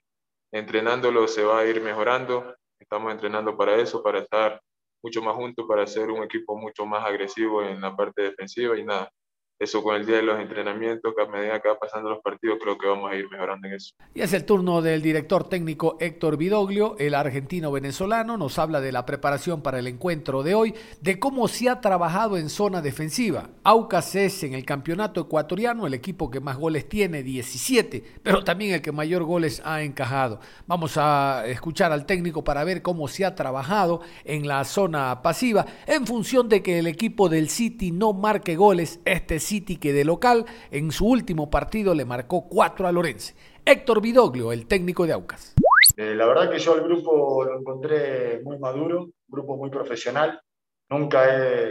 entrenándolo 0.53 1.27
se 1.27 1.43
va 1.43 1.61
a 1.61 1.67
ir 1.67 1.81
mejorando. 1.81 2.55
Estamos 2.79 3.11
entrenando 3.11 3.57
para 3.57 3.77
eso, 3.77 4.03
para 4.03 4.21
estar 4.21 4.61
mucho 5.03 5.23
más 5.23 5.35
juntos, 5.35 5.65
para 5.67 5.87
ser 5.87 6.11
un 6.11 6.23
equipo 6.23 6.57
mucho 6.57 6.85
más 6.85 7.05
agresivo 7.05 7.63
en 7.63 7.81
la 7.81 7.97
parte 7.97 8.23
defensiva 8.23 8.79
y 8.79 8.85
nada, 8.85 9.11
eso 9.59 9.83
con 9.83 9.97
el 9.97 10.05
día 10.05 10.17
de 10.17 10.23
los 10.23 10.41
entrenamientos, 10.41 11.15
que 11.17 11.23
a 11.23 11.27
medida 11.27 11.61
que 11.61 11.69
va 11.69 11.79
pasando 11.79 12.11
los 12.11 12.21
partidos, 12.23 12.59
creo 12.61 12.77
que 12.77 12.87
vamos 12.87 13.11
a 13.11 13.15
ir 13.15 13.29
mejorando 13.31 13.69
en 13.69 13.75
eso. 13.75 13.95
Y 14.13 14.21
es 14.21 14.33
el 14.33 14.45
turno 14.45 14.83
del 14.83 15.01
director 15.01 15.49
técnico 15.49 15.97
Héctor 16.01 16.37
Vidoglio, 16.37 16.97
el 16.99 17.15
argentino 17.15 17.71
venezolano, 17.71 18.37
nos 18.37 18.59
habla 18.59 18.81
de 18.81 18.93
la 18.93 19.07
preparación 19.07 19.63
para 19.63 19.79
el 19.79 19.87
encuentro 19.87 20.43
de 20.43 20.55
hoy, 20.55 20.75
de 21.01 21.19
cómo 21.19 21.49
se 21.49 21.69
ha 21.69 21.81
trabajado 21.81 22.37
en 22.37 22.49
zona 22.49 22.83
defensiva. 22.83 23.51
Aucas 23.63 24.15
es 24.17 24.43
en 24.43 24.55
el 24.55 24.65
campeonato 24.65 25.23
ecuatoriano 25.23 25.87
el 25.87 25.95
equipo 25.95 26.31
que 26.31 26.41
más 26.41 26.57
goles 26.57 26.89
tiene, 26.89 27.23
17, 27.23 28.03
pero 28.23 28.43
también 28.43 28.75
el 28.75 28.83
que 28.83 28.93
mayor 28.93 29.25
goles 29.25 29.63
ha 29.65 29.83
encajado. 29.83 30.41
Vamos 30.67 30.97
a 30.97 31.45
escuchar 31.47 31.93
al 31.93 32.07
técnico 32.07 32.43
para 32.43 32.65
ver 32.65 32.83
cómo 32.83 33.09
se 33.09 33.25
ha 33.25 33.35
trabajado 33.35 34.01
en 34.25 34.49
la 34.49 34.65
zona 34.65 35.23
pasiva, 35.23 35.67
en 35.87 36.07
función 36.07 36.49
de 36.49 36.63
que 36.63 36.81
el 36.81 36.87
equipo 36.87 37.29
del 37.29 37.49
City 37.49 37.93
no 37.93 38.13
marque 38.13 38.57
goles 38.57 39.01
este 39.05 39.39
City 39.55 39.77
que 39.77 39.93
de 39.93 40.05
local 40.05 40.47
en 40.73 40.91
su 40.91 41.07
último 41.07 41.49
partido 41.49 41.95
le 41.95 42.05
marcó 42.05 42.49
4 42.49 42.89
a 42.89 42.93
Lorense. 42.93 43.37
Héctor 43.65 44.01
Vidoglio, 44.01 44.51
el 44.51 44.67
técnico 44.67 45.07
de 45.07 45.13
Aucas. 45.13 45.55
Eh, 45.97 46.13
la 46.17 46.27
verdad 46.27 46.51
que 46.51 46.59
yo 46.59 46.75
al 46.75 46.83
grupo 46.83 47.45
lo 47.45 47.61
encontré 47.61 48.41
muy 48.43 48.59
maduro, 48.59 49.11
grupo 49.29 49.57
muy 49.57 49.71
profesional. 49.71 50.41
Nunca 50.91 51.21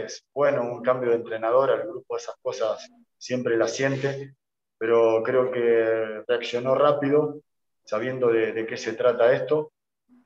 es 0.02 0.24
bueno 0.32 0.62
un 0.62 0.82
cambio 0.82 1.10
de 1.10 1.16
entrenador, 1.16 1.70
al 1.70 1.86
grupo 1.86 2.16
esas 2.16 2.36
cosas 2.40 2.88
siempre 3.18 3.58
las 3.58 3.76
siente, 3.76 4.34
pero 4.78 5.22
creo 5.22 5.50
que 5.50 6.22
reaccionó 6.26 6.74
rápido, 6.74 7.40
sabiendo 7.84 8.28
de, 8.28 8.52
de 8.52 8.66
qué 8.66 8.78
se 8.78 8.94
trata 8.94 9.34
esto. 9.34 9.72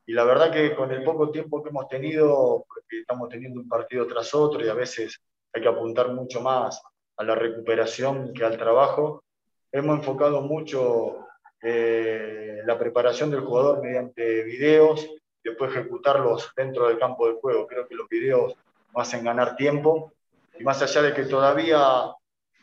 Y 0.06 0.12
la 0.12 0.22
verdad 0.22 0.52
que 0.52 0.76
con 0.76 0.92
el 0.92 1.02
poco 1.02 1.32
tiempo 1.32 1.60
que 1.60 1.70
hemos 1.70 1.88
tenido, 1.88 2.64
porque 2.68 3.00
estamos 3.00 3.28
teniendo 3.28 3.60
un 3.60 3.68
partido 3.68 4.06
tras 4.06 4.32
otro 4.32 4.64
y 4.64 4.68
a 4.68 4.74
veces 4.74 5.20
hay 5.52 5.60
que 5.60 5.68
apuntar 5.68 6.12
mucho 6.12 6.40
más 6.40 6.80
a 7.18 7.24
la 7.24 7.34
recuperación 7.34 8.32
que 8.32 8.44
al 8.44 8.56
trabajo. 8.56 9.24
Hemos 9.70 9.98
enfocado 9.98 10.40
mucho 10.40 11.26
eh, 11.60 12.62
la 12.64 12.78
preparación 12.78 13.30
del 13.30 13.40
jugador 13.40 13.82
mediante 13.82 14.44
videos, 14.44 15.06
después 15.42 15.72
ejecutarlos 15.72 16.52
dentro 16.56 16.88
del 16.88 16.98
campo 16.98 17.28
de 17.28 17.34
juego. 17.34 17.66
Creo 17.66 17.86
que 17.86 17.96
los 17.96 18.08
videos 18.08 18.54
nos 18.94 19.08
hacen 19.08 19.24
ganar 19.24 19.56
tiempo 19.56 20.12
y 20.58 20.64
más 20.64 20.80
allá 20.80 21.02
de 21.02 21.12
que 21.12 21.24
todavía 21.24 22.12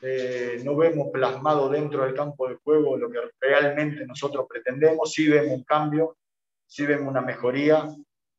eh, 0.02 0.62
no 0.64 0.76
vemos 0.76 1.10
plasmado 1.12 1.70
dentro 1.70 2.04
del 2.04 2.14
campo 2.14 2.48
de 2.48 2.56
juego 2.56 2.98
lo 2.98 3.10
que 3.10 3.20
realmente 3.40 4.06
nosotros 4.06 4.46
pretendemos, 4.48 5.12
sí 5.12 5.28
vemos 5.28 5.54
un 5.54 5.64
cambio, 5.64 6.18
sí 6.66 6.86
vemos 6.86 7.10
una 7.10 7.22
mejoría. 7.22 7.88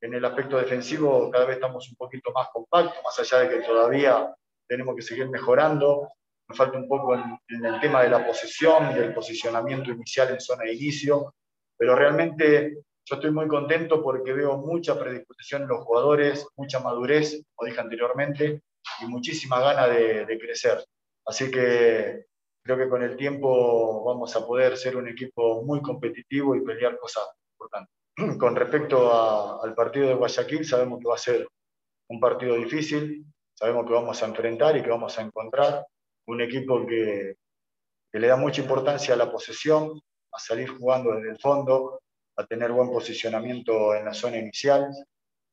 En 0.01 0.15
el 0.15 0.25
aspecto 0.25 0.59
defensivo 0.59 1.31
cada 1.31 1.47
vez 1.47 1.57
estamos 1.57 1.89
un 1.89 1.97
poquito 1.97 2.31
más 2.33 2.49
compactos, 2.53 3.03
más 3.03 3.19
allá 3.19 3.41
de 3.41 3.49
que 3.49 3.67
todavía 3.67 4.35
tenemos 4.67 4.95
que 4.95 5.03
seguir 5.03 5.29
mejorando. 5.29 6.09
Nos 6.49 6.59
falta 6.59 6.79
un 6.79 6.89
poco 6.89 7.15
en, 7.15 7.65
el 7.65 7.81
tema 7.81 8.03
de 8.03 8.11
la 8.11 8.27
posesión 8.27 8.93
y 8.93 8.99
el 8.99 9.15
posicionamiento 9.15 9.91
inicial 9.91 10.31
en 10.31 10.41
zona 10.41 10.65
de 10.65 10.75
inicio, 10.75 11.35
pero 11.77 11.97
realmente 11.97 12.85
yo 13.05 13.17
estoy 13.17 13.31
muy 13.31 13.47
contento 13.49 14.03
porque 14.03 14.33
veo 14.33 14.57
mucha 14.59 14.99
predisposición 14.99 15.63
en 15.63 15.69
los 15.69 15.85
jugadores, 15.85 16.47
mucha 16.57 16.81
madurez, 16.81 17.43
como 17.55 17.69
dije 17.69 17.81
anteriormente, 17.81 18.63
y 19.01 19.07
muchísima 19.07 19.61
gana 19.61 19.89
de, 19.89 20.39
crecer. 20.41 20.85
Así 21.25 21.51
que 21.51 22.27
creo 22.63 22.77
que 22.77 22.89
con 22.89 23.03
el 23.03 23.17
tiempo 23.17 24.05
vamos 24.05 24.35
a 24.37 24.45
poder 24.47 24.77
ser 24.77 24.97
un 24.97 25.09
equipo 25.09 25.63
muy 25.63 25.81
competitivo 25.83 26.55
y 26.55 26.65
pelear 26.65 26.99
cosas 26.99 27.25
importantes. 27.53 27.95
Con 28.39 28.57
respecto 28.57 29.63
al 29.63 29.75
partido 29.75 30.09
de 30.09 30.15
Guayaquil, 30.15 30.65
sabemos 30.65 31.01
que 31.01 31.09
va 31.09 31.15
a 31.15 31.19
ser 31.19 31.47
un 32.09 32.21
partido 32.21 32.55
difícil, 32.55 33.25
sabemos 33.59 33.87
que 33.87 33.93
vamos 33.95 34.23
a 34.23 34.27
enfrentar 34.27 34.77
y 34.77 34.83
que 34.83 34.91
vamos 34.91 35.19
a 35.19 35.23
encontrar 35.23 35.87
un 36.27 36.41
equipo 36.41 36.87
que, 36.87 37.37
le 38.13 38.29
da 38.29 38.37
mucha 38.37 38.63
importancia 38.63 39.13
a 39.13 39.17
la 39.17 39.31
posesión, 39.31 40.01
a 40.33 40.39
salir 40.39 40.71
jugando 40.71 41.13
desde 41.13 41.31
el 41.33 41.39
fondo, 41.39 42.01
a 42.37 42.47
tener 42.47 42.73
buen 42.73 42.89
posicionamiento 42.89 43.95
en 43.95 44.07
la 44.07 44.15
zona 44.15 44.39
inicial. 44.39 44.89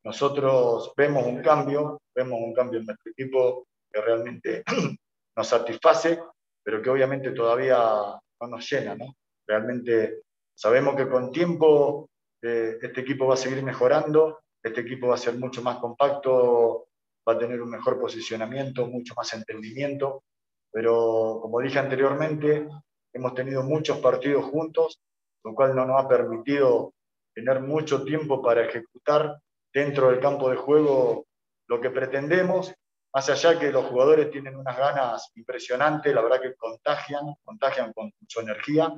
Nosotros 0.05 0.93
vemos 0.95 1.25
un 1.25 1.41
cambio, 1.41 2.01
vemos 2.15 2.39
un 2.39 2.53
cambio 2.53 2.79
en 2.79 2.85
nuestro 2.85 3.11
equipo 3.11 3.67
que 3.91 3.99
realmente 3.99 4.63
nos 5.35 5.47
satisface, 5.47 6.21
pero 6.63 6.81
que 6.81 6.89
obviamente 6.89 7.31
todavía 7.31 7.77
no 7.77 8.47
nos 8.47 8.71
llena. 8.71 8.95
¿no? 8.95 9.13
Realmente 9.45 10.21
sabemos 10.55 10.95
que 10.95 11.09
con 11.09 11.33
tiempo 11.33 12.09
eh, 12.41 12.77
este 12.81 13.01
equipo 13.01 13.27
va 13.27 13.33
a 13.33 13.37
seguir 13.37 13.61
mejorando, 13.61 14.39
este 14.63 14.81
equipo 14.81 15.07
va 15.07 15.15
a 15.15 15.17
ser 15.17 15.35
mucho 15.35 15.61
más 15.61 15.79
compacto 15.79 16.87
va 17.27 17.33
a 17.33 17.39
tener 17.39 17.61
un 17.61 17.69
mejor 17.69 17.99
posicionamiento, 17.99 18.87
mucho 18.87 19.13
más 19.15 19.33
entendimiento, 19.33 20.23
pero 20.71 21.39
como 21.41 21.59
dije 21.59 21.79
anteriormente, 21.79 22.67
hemos 23.13 23.33
tenido 23.33 23.63
muchos 23.63 23.99
partidos 23.99 24.45
juntos, 24.45 24.99
lo 25.43 25.53
cual 25.53 25.75
no 25.75 25.85
nos 25.85 26.03
ha 26.03 26.07
permitido 26.07 26.93
tener 27.33 27.61
mucho 27.61 28.03
tiempo 28.03 28.41
para 28.41 28.65
ejecutar 28.65 29.37
dentro 29.73 30.09
del 30.09 30.19
campo 30.19 30.49
de 30.49 30.55
juego 30.55 31.25
lo 31.67 31.81
que 31.81 31.89
pretendemos 31.89 32.73
más 33.13 33.29
allá 33.29 33.59
que 33.59 33.71
los 33.71 33.85
jugadores 33.85 34.31
tienen 34.31 34.55
unas 34.55 34.75
ganas 34.75 35.31
impresionantes, 35.35 36.13
la 36.13 36.21
verdad 36.21 36.41
que 36.41 36.55
contagian, 36.55 37.35
contagian 37.43 37.93
con 37.93 38.11
su 38.27 38.39
energía, 38.39 38.91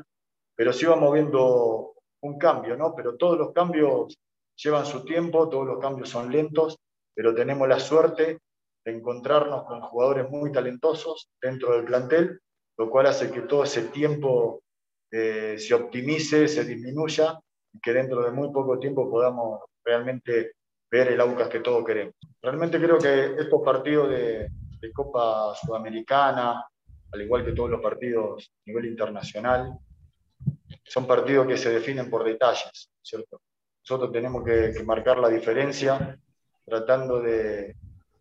pero 0.56 0.72
sí 0.72 0.86
vamos 0.86 1.14
viendo 1.14 1.96
un 2.22 2.38
cambio, 2.38 2.78
¿no? 2.78 2.96
Pero 2.96 3.18
todos 3.18 3.38
los 3.38 3.52
cambios 3.52 4.18
llevan 4.56 4.86
su 4.86 5.04
tiempo, 5.04 5.50
todos 5.50 5.68
los 5.68 5.80
cambios 5.80 6.10
son 6.10 6.32
lentos, 6.32 6.78
pero 7.16 7.34
tenemos 7.34 7.68
la 7.68 7.80
suerte 7.80 8.40
de 8.84 8.92
encontrarnos 8.92 9.64
con 9.64 9.82
jugadores 9.82 10.30
muy 10.30 10.52
talentosos 10.52 11.30
dentro 11.42 11.74
del 11.74 11.86
plantel, 11.86 12.40
lo 12.78 12.90
cual 12.90 13.08
hace 13.08 13.32
que 13.32 13.42
todo 13.42 13.64
ese 13.64 13.84
tiempo 13.84 14.62
eh, 15.12 15.56
se 15.58 15.74
optimice, 15.74 16.48
se 16.48 16.66
disminuya 16.66 17.40
y 17.74 17.80
que 17.80 17.94
dentro 17.94 18.22
de 18.24 18.32
muy 18.32 18.52
poco 18.52 18.78
tiempo 18.78 19.10
podamos 19.10 19.62
realmente 19.84 20.54
ver 20.92 21.10
el 21.10 21.22
Aucas 21.22 21.50
que 21.50 21.62
todos 21.62 21.86
queremos. 21.86 22.16
Realmente 22.42 22.80
creo 22.80 22.98
que 22.98 23.36
estos 23.38 23.62
partidos 23.64 24.10
de, 24.10 24.50
Copa 24.94 25.56
Sudamericana, 25.56 26.64
al 27.12 27.22
igual 27.22 27.44
que 27.44 27.54
todos 27.54 27.72
los 27.72 27.82
partidos 27.82 28.52
a 28.52 28.70
nivel 28.70 28.86
internacional, 28.86 29.80
son 30.84 31.08
partidos 31.08 31.48
que 31.48 31.58
se 31.58 31.72
definen 31.72 32.08
por 32.08 32.24
detalles, 32.24 32.92
¿cierto? 33.02 33.42
Nosotros 33.82 34.12
tenemos 34.12 34.44
que, 34.44 34.84
marcar 34.86 35.18
la 35.18 35.30
diferencia 35.30 36.20
tratando 36.66 37.22
de, 37.22 37.76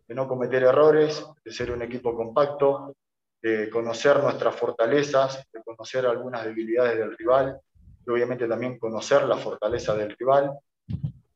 no 0.09 0.27
cometer 0.27 0.63
errores, 0.63 1.25
de 1.43 1.51
ser 1.51 1.71
un 1.71 1.81
equipo 1.81 2.15
compacto, 2.15 2.95
de 3.41 3.69
conocer 3.69 4.21
nuestras 4.21 4.55
fortalezas, 4.55 5.43
de 5.51 5.63
conocer 5.63 6.05
algunas 6.05 6.45
debilidades 6.45 6.97
del 6.97 7.17
rival 7.17 7.59
y 8.05 8.09
obviamente 8.09 8.47
también 8.47 8.77
conocer 8.77 9.23
la 9.23 9.37
fortaleza 9.37 9.95
del 9.95 10.15
rival 10.17 10.51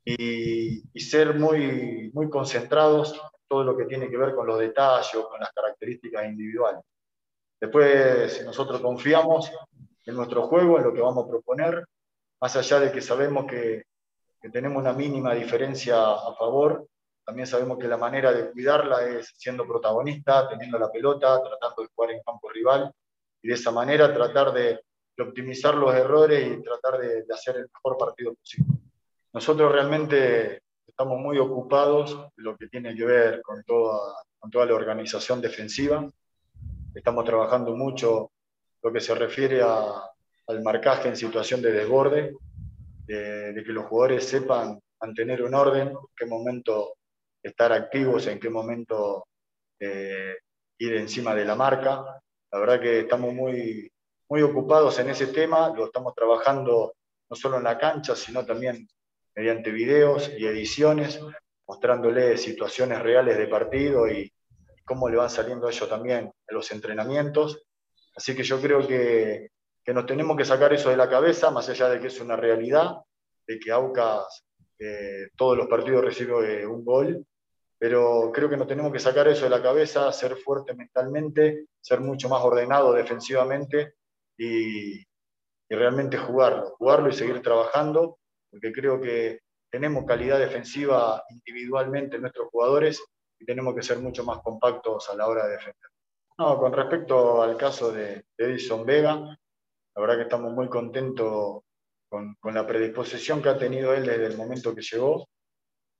y, 0.05 0.83
ser 0.99 1.33
muy, 1.33 2.11
muy 2.13 2.29
concentrados 2.29 3.13
en 3.13 3.47
todo 3.47 3.63
lo 3.63 3.75
que 3.75 3.85
tiene 3.85 4.09
que 4.09 4.17
ver 4.17 4.35
con 4.35 4.45
los 4.45 4.59
detalles, 4.59 5.11
con 5.11 5.39
las 5.39 5.51
características 5.51 6.25
individuales. 6.25 6.83
Después, 7.59 8.45
nosotros 8.45 8.79
confiamos 8.79 9.51
en 10.05 10.15
nuestro 10.15 10.43
juego, 10.43 10.77
en 10.77 10.83
lo 10.83 10.93
que 10.93 11.01
vamos 11.01 11.25
a 11.25 11.27
proponer, 11.27 11.83
más 12.39 12.55
allá 12.55 12.79
de 12.79 12.91
que 12.91 13.01
sabemos 13.01 13.47
que 13.47 13.83
tenemos 14.53 14.77
una 14.77 14.93
mínima 14.93 15.33
diferencia 15.33 15.99
a 15.99 16.33
favor, 16.35 16.87
también 17.29 17.45
sabemos 17.45 17.77
que 17.77 17.87
la 17.87 17.95
manera 17.95 18.33
de 18.33 18.49
cuidarla 18.49 19.07
es 19.07 19.31
siendo 19.37 19.67
protagonista, 19.67 20.49
teniendo 20.49 20.79
la 20.79 20.91
pelota, 20.91 21.39
tratando 21.43 21.83
de 21.83 21.89
jugar 21.93 22.09
en 22.09 22.23
campo 22.23 22.49
rival 22.49 22.91
y 23.43 23.49
de 23.49 23.53
esa 23.53 23.69
manera 23.69 24.11
tratar 24.11 24.51
de, 24.51 24.79
de 25.15 25.23
optimizar 25.23 25.75
los 25.75 25.93
errores 25.93 26.47
y 26.47 26.63
tratar 26.63 26.99
de, 26.99 27.25
de 27.25 27.31
hacer 27.31 27.57
el 27.57 27.69
mejor 27.71 27.99
partido 27.99 28.33
posible. 28.33 28.79
Nosotros 29.31 29.71
realmente 29.71 30.63
estamos 30.87 31.19
muy 31.19 31.37
ocupados 31.37 32.19
lo 32.37 32.57
que 32.57 32.65
tiene 32.65 32.95
que 32.95 33.05
ver 33.05 33.43
con 33.43 33.63
toda, 33.63 33.99
con 34.39 34.49
toda 34.49 34.65
la 34.65 34.73
organización 34.73 35.39
defensiva. 35.39 36.09
Estamos 36.95 37.25
trabajando 37.25 37.75
mucho 37.75 38.31
lo 38.81 38.91
que 38.91 39.01
se 39.01 39.13
refiere 39.13 39.61
a, 39.61 40.01
al 40.47 40.63
marcaje 40.63 41.09
en 41.09 41.15
situación 41.15 41.61
de 41.61 41.73
desborde, 41.73 42.33
de, 43.05 43.63
que 43.63 43.71
los 43.71 43.85
jugadores 43.85 44.27
sepan 44.27 44.79
mantener 44.99 45.43
un 45.43 45.53
orden, 45.53 45.89
en 45.89 45.97
qué 46.15 46.25
momento 46.25 46.95
estar 47.41 47.71
activos, 47.71 48.27
en 48.27 48.39
qué 48.39 48.49
momento 48.49 49.27
eh, 49.79 50.35
ir 50.77 50.95
encima 50.95 51.33
de 51.35 51.45
la 51.45 51.55
marca. 51.55 52.21
La 52.51 52.59
verdad 52.59 52.79
que 52.79 53.01
estamos 53.01 53.33
muy, 53.33 53.91
muy 54.29 54.41
ocupados 54.41 54.99
en 54.99 55.09
ese 55.09 55.27
tema, 55.27 55.73
lo 55.75 55.85
estamos 55.85 56.13
trabajando 56.15 56.93
no 57.29 57.35
solo 57.35 57.57
en 57.57 57.63
la 57.63 57.77
cancha, 57.77 58.15
sino 58.15 58.45
también 58.45 58.87
mediante 59.35 59.71
videos 59.71 60.31
y 60.37 60.45
ediciones, 60.45 61.19
mostrándole 61.67 62.37
situaciones 62.37 63.01
reales 63.01 63.37
de 63.37 63.47
partido 63.47 64.07
y 64.07 64.31
cómo 64.83 65.07
le 65.07 65.17
van 65.17 65.29
saliendo 65.29 65.67
a 65.67 65.71
ellos 65.71 65.87
también 65.87 66.31
en 66.47 66.55
los 66.55 66.71
entrenamientos. 66.71 67.63
Así 68.15 68.35
que 68.35 68.43
yo 68.43 68.59
creo 68.59 68.85
que, 68.87 69.51
que, 69.83 69.93
nos 69.93 70.07
tenemos 70.07 70.35
que 70.35 70.45
sacar 70.45 70.73
eso 70.73 70.89
de 70.89 70.97
la 70.97 71.07
cabeza, 71.07 71.51
más 71.51 71.69
allá 71.69 71.89
de 71.89 71.99
que 71.99 72.07
es 72.07 72.19
una 72.19 72.35
realidad, 72.35 72.95
de 73.45 73.59
que 73.59 73.71
Aucas 73.71 74.43
eh, 74.79 75.29
todos 75.35 75.57
los 75.57 75.67
partidos 75.67 76.05
recibe 76.05 76.65
un 76.65 76.85
gol, 76.85 77.25
pero 77.79 78.29
creo 78.33 78.49
que 78.49 78.57
nos 78.57 78.67
tenemos 78.67 78.91
que 78.91 78.99
sacar 78.99 79.27
eso 79.29 79.45
de 79.45 79.49
la 79.49 79.63
cabeza, 79.63 80.11
ser 80.11 80.35
fuerte 80.35 80.73
mentalmente, 80.73 81.67
ser 81.79 82.01
mucho 82.01 82.27
más 82.27 82.43
ordenado 82.43 82.91
defensivamente 82.91 83.93
y, 84.37 85.01
realmente 85.69 86.17
jugarlo, 86.17 86.75
jugarlo 86.77 87.09
y 87.09 87.13
seguir 87.13 87.41
trabajando 87.41 88.17
porque 88.49 88.73
creo 88.73 88.99
que 88.99 89.39
tenemos 89.71 90.03
calidad 90.05 90.39
defensiva 90.39 91.23
individualmente 91.29 92.15
en 92.15 92.23
nuestros 92.23 92.47
jugadores 92.49 93.03
y 93.39 93.45
tenemos 93.45 93.75
que 93.75 93.83
ser 93.83 93.99
mucho 93.99 94.23
más 94.25 94.39
compactos 94.39 95.07
a 95.09 95.15
la 95.15 95.27
hora 95.27 95.45
de 95.45 95.53
defender. 95.53 95.89
No, 96.39 96.57
con 96.57 96.73
respecto 96.73 97.43
al 97.43 97.55
caso 97.55 97.91
de 97.91 98.25
Edison 98.35 98.85
Vega, 98.85 99.13
la 99.15 100.01
verdad 100.01 100.15
que 100.15 100.23
estamos 100.23 100.51
muy 100.53 100.67
contentos 100.67 101.61
con, 102.09 102.35
con 102.39 102.53
la 102.53 102.65
predisposición 102.65 103.41
que 103.41 103.49
ha 103.49 103.57
tenido 103.57 103.93
él 103.93 104.05
desde 104.05 104.25
el 104.25 104.37
momento 104.37 104.73
que 104.73 104.81
llegó. 104.81 105.27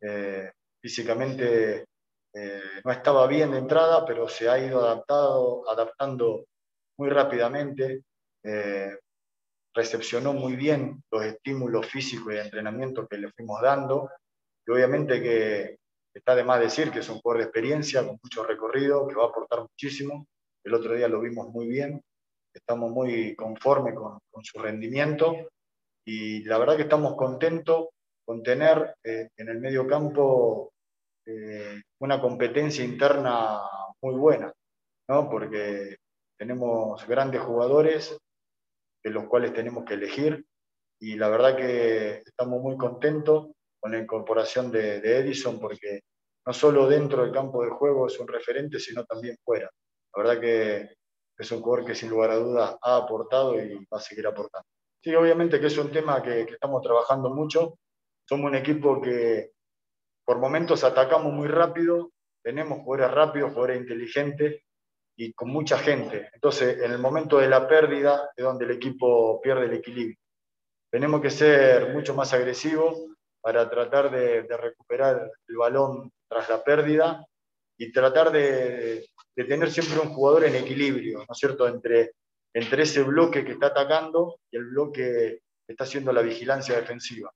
Eh, 0.02 0.52
físicamente 0.82 1.86
eh, 2.34 2.62
no 2.84 2.92
estaba 2.92 3.28
bien 3.28 3.52
de 3.52 3.58
entrada, 3.58 4.06
pero 4.06 4.28
se 4.28 4.50
ha 4.50 4.60
ido 4.60 4.82
adaptado, 4.82 5.70
adaptando 5.70 6.46
muy 6.98 7.10
rápidamente. 7.10 8.04
Eh, 8.44 8.98
recepcionó 9.74 10.34
muy 10.34 10.56
bien 10.56 11.04
los 11.12 11.24
estímulos 11.24 11.86
físicos 11.86 12.34
y 12.34 12.36
de 12.36 12.42
entrenamiento 12.42 13.08
que 13.08 13.18
le 13.18 13.32
fuimos 13.32 13.62
dando. 13.62 14.10
Y 14.66 14.72
obviamente 14.72 15.22
que 15.22 15.78
está 16.14 16.36
de 16.36 16.44
más 16.44 16.60
decir 16.60 16.92
que 16.92 17.00
es 17.00 17.10
un 17.10 17.20
jugador 17.20 17.40
de 17.40 17.46
experiencia, 17.46 18.06
con 18.06 18.20
mucho 18.22 18.44
recorrido, 18.44 19.08
que 19.08 19.16
va 19.16 19.26
a 19.26 19.28
aportar 19.28 19.62
muchísimo. 19.62 20.28
El 20.64 20.74
otro 20.74 20.96
día 20.96 21.08
lo 21.08 21.22
vimos 21.22 21.50
muy 21.50 21.68
bien, 21.68 22.02
estamos 22.54 22.92
muy 22.92 23.36
conformes 23.36 23.96
con, 23.96 24.20
su 24.42 24.60
rendimiento 24.60 25.50
y 26.06 26.44
la 26.44 26.58
verdad 26.58 26.78
que 26.78 26.84
estamos 26.84 27.16
contentos 27.16 27.90
con 28.30 28.44
tener 28.44 28.94
eh, 29.04 29.30
en 29.38 29.50
el 29.50 29.60
medio 29.60 29.88
campo 29.88 30.72
eh, 31.26 31.82
una 32.00 32.22
competencia 32.22 32.86
interna 32.86 33.60
muy 34.04 34.14
buena, 34.14 34.54
¿no? 35.08 35.28
porque 35.28 35.98
tenemos 36.38 37.08
grandes 37.08 37.42
jugadores 37.42 38.16
de 39.04 39.10
los 39.10 39.24
cuales 39.24 39.52
tenemos 39.52 39.84
que 39.84 39.96
elegir. 39.96 40.46
Y 41.02 41.16
la 41.16 41.28
verdad 41.30 41.58
que 41.58 42.22
estamos 42.24 42.62
muy 42.62 42.78
contentos 42.78 43.48
con 43.80 43.94
la 43.94 43.98
incorporación 43.98 44.70
de, 44.70 44.98
Edison 44.98 45.60
porque 45.60 46.02
no 46.46 46.54
solo 46.54 46.88
dentro 46.88 47.24
del 47.24 47.34
campo 47.34 47.64
de 47.64 47.72
juego 47.72 48.06
es 48.06 48.20
un 48.20 48.28
referente, 48.28 48.80
sino 48.80 49.06
también 49.06 49.38
fuera. 49.44 49.72
La 50.14 50.24
verdad 50.24 50.40
que 50.40 50.90
es 51.36 51.52
un 51.52 51.64
jugador 51.64 51.84
que 51.84 51.96
sin 51.96 52.12
lugar 52.12 52.30
a 52.30 52.36
dudas 52.36 52.78
ha 52.80 52.96
aportado 52.96 53.60
y 53.60 53.88
va 53.92 53.98
a 53.98 54.02
seguir 54.02 54.28
aportando. 54.28 54.68
Sí, 55.04 55.16
obviamente 55.16 55.60
que 55.60 55.66
es 55.66 55.78
un 55.80 55.92
tema 55.92 56.22
que, 56.22 56.46
que 56.46 56.54
estamos 56.54 56.84
trabajando 56.84 57.32
mucho. 57.32 57.74
Somos 58.30 58.52
un 58.52 58.56
equipo 58.56 59.02
que 59.02 59.54
por 60.24 60.38
momentos 60.38 60.84
atacamos 60.84 61.34
muy 61.34 61.48
rápido, 61.48 62.12
tenemos 62.44 62.84
jugadores 62.84 63.16
rápidos, 63.16 63.50
jugadores 63.50 63.82
inteligentes, 63.82 64.62
y 65.18 65.34
con 65.34 65.50
mucha 65.50 65.80
gente. 65.80 66.30
Entonces, 66.32 66.78
en 66.78 66.92
el 66.92 67.00
momento 67.00 67.40
de 67.40 67.50
la 67.50 67.68
pérdida 67.68 68.30
es 68.38 68.46
donde 68.46 68.66
el 68.66 68.72
equipo 68.72 69.42
pierde 69.42 69.66
el 69.66 69.74
equilibrio. 69.74 70.16
Tenemos 70.92 71.22
que 71.22 71.32
ser 71.32 71.92
mucho 71.92 72.14
más 72.14 72.32
agresivos 72.32 73.00
para 73.42 73.68
tratar 73.68 74.12
de, 74.12 74.44
recuperar 74.44 75.32
el 75.48 75.58
balón 75.58 76.12
tras 76.30 76.48
la 76.50 76.64
pérdida 76.64 77.26
y 77.80 77.92
tratar 77.92 78.32
de, 78.32 79.10
tener 79.34 79.72
siempre 79.72 80.00
un 80.00 80.14
jugador 80.14 80.44
en 80.44 80.56
equilibrio, 80.56 81.18
¿no 81.18 81.34
es 81.34 81.38
cierto?, 81.40 81.68
entre, 81.68 82.12
entre 82.54 82.84
ese 82.84 83.02
bloque 83.02 83.44
que 83.44 83.54
está 83.54 83.68
atacando 83.68 84.36
y 84.52 84.58
el 84.58 84.66
bloque 84.66 85.40
que 85.66 85.74
está 85.74 85.86
haciendo 85.86 86.14
la 86.14 86.22
vigilancia 86.22 86.76
defensiva. 86.76 87.32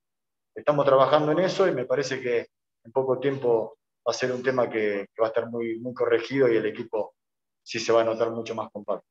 Estamos 0.55 0.85
trabajando 0.85 1.31
en 1.31 1.39
eso 1.39 1.67
y 1.67 1.71
me 1.71 1.85
parece 1.85 2.21
que 2.21 2.47
en 2.83 2.91
poco 2.91 3.19
tiempo 3.19 3.77
va 4.07 4.11
a 4.11 4.13
ser 4.13 4.31
un 4.31 4.43
tema 4.43 4.69
que, 4.69 5.07
va 5.19 5.25
a 5.25 5.29
estar 5.29 5.49
muy, 5.49 5.79
muy 5.79 5.93
corregido 5.93 6.47
y 6.51 6.57
el 6.57 6.65
equipo 6.65 7.15
sí 7.63 7.79
se 7.79 7.91
va 7.91 8.01
a 8.01 8.05
notar 8.05 8.29
mucho 8.31 8.53
más 8.53 8.69
compacto. 8.71 9.07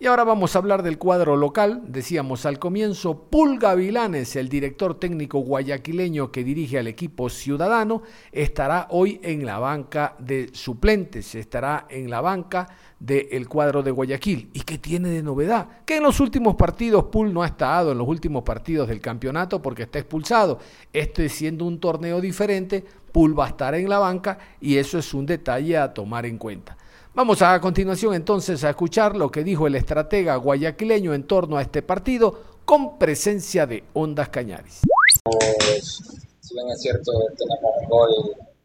Y 0.00 0.06
ahora 0.06 0.22
vamos 0.22 0.54
a 0.54 0.60
hablar 0.60 0.84
del 0.84 0.96
cuadro 0.96 1.36
local. 1.36 1.82
Decíamos 1.88 2.46
al 2.46 2.60
comienzo, 2.60 3.24
Pulga 3.24 3.74
Vilanes, 3.74 4.36
el 4.36 4.48
director 4.48 4.94
técnico 4.94 5.40
guayaquileño 5.40 6.30
que 6.30 6.44
dirige 6.44 6.78
al 6.78 6.86
equipo 6.86 7.28
ciudadano, 7.28 8.02
estará 8.30 8.86
hoy 8.90 9.18
en 9.24 9.44
la 9.44 9.58
banca 9.58 10.14
de 10.20 10.50
suplentes, 10.52 11.34
estará 11.34 11.88
en 11.90 12.10
la 12.10 12.20
banca 12.20 12.68
del 13.00 13.48
cuadro 13.48 13.82
de 13.82 13.90
Guayaquil. 13.90 14.50
¿Y 14.52 14.60
qué 14.60 14.78
tiene 14.78 15.08
de 15.08 15.24
novedad? 15.24 15.84
Que 15.84 15.96
en 15.96 16.04
los 16.04 16.20
últimos 16.20 16.54
partidos 16.54 17.06
Pul 17.06 17.34
no 17.34 17.42
ha 17.42 17.48
estado, 17.48 17.90
en 17.90 17.98
los 17.98 18.06
últimos 18.06 18.44
partidos 18.44 18.86
del 18.86 19.00
campeonato 19.00 19.60
porque 19.60 19.82
está 19.82 19.98
expulsado. 19.98 20.60
Este 20.92 21.28
siendo 21.28 21.64
un 21.64 21.80
torneo 21.80 22.20
diferente, 22.20 22.84
Pul 23.10 23.36
va 23.36 23.46
a 23.46 23.48
estar 23.48 23.74
en 23.74 23.88
la 23.88 23.98
banca 23.98 24.38
y 24.60 24.76
eso 24.76 24.96
es 24.96 25.12
un 25.12 25.26
detalle 25.26 25.76
a 25.76 25.92
tomar 25.92 26.24
en 26.24 26.38
cuenta. 26.38 26.77
Vamos 27.18 27.42
a, 27.42 27.60
continuación 27.60 28.14
entonces 28.14 28.62
a 28.62 28.70
escuchar 28.70 29.16
lo 29.16 29.28
que 29.28 29.42
dijo 29.42 29.66
el 29.66 29.74
estratega 29.74 30.36
guayaquileño 30.36 31.12
en 31.14 31.24
torno 31.24 31.56
a 31.56 31.62
este 31.62 31.82
partido 31.82 32.60
con 32.64 32.96
presencia 32.96 33.66
de 33.66 33.82
Ondas 33.92 34.28
Cañaris. 34.28 34.82
Pues, 35.24 35.98
si 36.38 36.54
bien 36.54 36.70
es 36.70 36.80
cierto, 36.80 37.10
tenemos 37.36 37.72
un 37.82 37.88
gol 37.88 38.10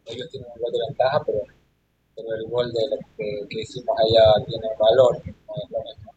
ellos 0.05 0.29
tienen 0.29 0.47
un 0.55 0.61
gol 0.61 0.71
de 0.71 0.79
ventaja, 0.87 1.23
pero, 1.25 1.39
el 2.15 2.47
gol 2.47 2.71
de 2.71 2.89
lo 2.89 2.97
que, 3.17 3.59
hicimos 3.59 3.97
allá 3.97 4.45
tiene 4.45 4.67
valor, 4.77 5.17
no 5.25 5.53
es 5.55 5.71
lo 5.71 5.79
mismo. 5.81 6.11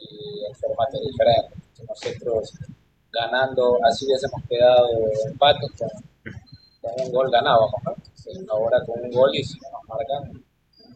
Y 0.00 0.44
el 0.48 0.56
formato 0.56 0.96
es 0.96 1.08
diferente. 1.08 1.56
nosotros 1.86 2.54
ganando, 3.12 3.76
así 3.84 4.06
hubiésemos 4.06 4.40
quedado 4.48 4.88
empate 5.26 5.66
con, 5.76 5.90
con 6.80 7.06
un 7.06 7.12
gol 7.12 7.30
ganábamos, 7.30 7.70
¿no? 7.84 8.52
ahora 8.54 8.82
con 8.86 9.04
un 9.04 9.10
gol 9.10 9.34
y 9.34 9.44
si 9.44 9.58
no 9.60 9.68
nos 9.72 9.82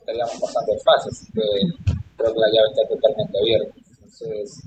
estaríamos 0.04 0.38
bastante 0.38 0.72
fácil, 0.84 1.12
que 1.32 1.40
creo 2.16 2.32
que 2.34 2.40
la 2.40 2.52
llave 2.52 2.68
está 2.68 2.88
totalmente 2.88 3.38
abierta. 3.38 3.74
Entonces, 3.88 4.62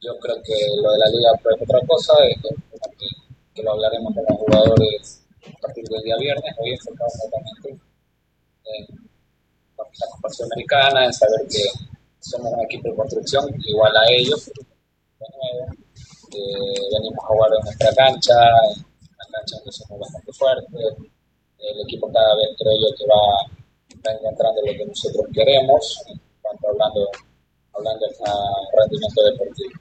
yo 0.00 0.18
creo 0.18 0.36
que 0.42 0.56
lo 0.82 0.90
de 0.90 0.98
la 0.98 1.06
liga 1.14 1.30
fue 1.42 1.52
otra 1.54 1.80
cosa, 1.86 2.12
es 2.26 2.36
que, 2.42 3.62
lo 3.62 3.72
hablaremos 3.72 4.14
con 4.14 4.24
los 4.28 4.38
jugadores 4.38 5.26
a 5.42 5.60
partir 5.60 5.84
del 5.88 6.02
día 6.02 6.16
viernes, 6.16 6.54
hoy 6.60 6.70
enfocamos 6.70 7.12
totalmente 7.24 7.70
en 7.70 8.86
la 9.74 10.06
comparación 10.12 10.48
americana, 10.52 11.04
en 11.06 11.12
saber 11.12 11.40
que 11.50 11.64
somos 12.20 12.52
un 12.52 12.60
equipo 12.62 12.88
de 12.88 12.94
construcción 12.94 13.44
igual 13.66 13.96
a 13.96 14.04
ellos, 14.12 14.46
de 14.46 14.54
eh, 16.38 16.80
venimos 16.94 17.24
a 17.24 17.26
jugar 17.26 17.50
en 17.58 17.64
nuestra 17.64 17.92
cancha, 17.94 18.38
en 18.38 18.78
una 18.78 19.26
cancha 19.32 19.56
donde 19.56 19.72
somos 19.72 19.98
bastante 19.98 20.32
fuertes, 20.32 20.94
el 21.58 21.80
equipo 21.82 22.12
cada 22.12 22.36
vez 22.36 22.54
creo 22.56 22.74
yo 22.78 22.94
que 22.96 23.04
va, 23.10 23.57
va 24.06 24.12
encontrando 24.12 24.60
lo 24.64 24.72
que 24.72 24.86
nosotros 24.86 25.26
queremos, 25.32 26.02
cuanto 26.42 26.68
hablando, 26.68 27.08
hablando 27.74 28.06
de 28.06 28.14
rendimiento 28.76 29.24
deportivo. 29.24 29.80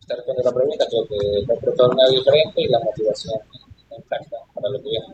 Usted 0.00 0.16
responde 0.16 0.42
la 0.42 0.52
pregunta, 0.52 0.86
creo 0.88 1.06
que 1.06 1.70
el 1.70 1.76
torneo 1.76 2.06
es 2.06 2.12
diferente 2.12 2.62
y 2.62 2.68
la 2.68 2.80
motivación 2.80 3.40
intacta 3.96 4.36
para 4.54 4.68
lo 4.70 4.78
que 4.78 4.88
viene. 4.88 5.06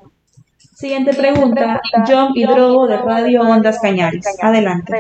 Siguiente 0.59 1.15
pregunta, 1.15 1.81
John 2.07 2.33
Hidrobo 2.35 2.87
de 2.87 2.97
Radio 2.99 3.43
Ondas 3.43 3.79
Cañares. 3.81 4.25
Adelante. 4.41 4.93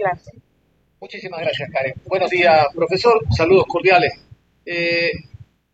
Muchísimas 1.01 1.41
gracias, 1.41 1.69
Karen. 1.71 1.95
Buenos 2.07 2.31
días, 2.31 2.67
profesor. 2.75 3.21
Saludos 3.31 3.67
cordiales. 3.69 4.15
Eh, 4.65 5.11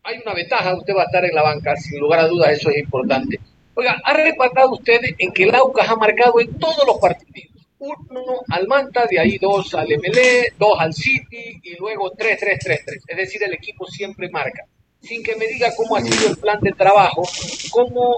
hay 0.03 0.17
una 0.25 0.33
ventaja, 0.33 0.75
usted 0.75 0.93
va 0.95 1.03
a 1.03 1.05
estar 1.05 1.23
en 1.23 1.35
la 1.35 1.43
banca, 1.43 1.75
sin 1.75 1.99
lugar 1.99 2.19
a 2.19 2.27
dudas, 2.27 2.49
eso 2.49 2.69
es 2.69 2.79
importante. 2.79 3.39
Oiga, 3.73 4.01
¿ha 4.03 4.13
reparado 4.13 4.73
usted 4.73 4.99
en 5.17 5.31
que 5.31 5.43
el 5.43 5.55
Aucas 5.55 5.89
ha 5.89 5.95
marcado 5.95 6.39
en 6.39 6.57
todos 6.59 6.85
los 6.85 6.97
partidos? 6.97 7.51
Uno 7.79 8.41
al 8.49 8.67
Manta, 8.67 9.07
de 9.09 9.19
ahí 9.19 9.37
dos 9.37 9.73
al 9.73 9.87
MLE, 9.87 10.53
dos 10.57 10.79
al 10.79 10.93
City 10.93 11.59
y 11.63 11.75
luego 11.77 12.11
tres, 12.11 12.37
tres, 12.39 12.59
tres, 12.59 12.81
tres. 12.85 13.03
Es 13.07 13.17
decir, 13.17 13.41
el 13.43 13.53
equipo 13.53 13.87
siempre 13.87 14.29
marca. 14.29 14.65
Sin 15.01 15.23
que 15.23 15.35
me 15.35 15.47
diga 15.47 15.73
cómo 15.75 15.95
ha 15.95 16.01
sido 16.01 16.29
el 16.29 16.37
plan 16.37 16.59
de 16.61 16.73
trabajo, 16.73 17.23
cómo 17.71 18.17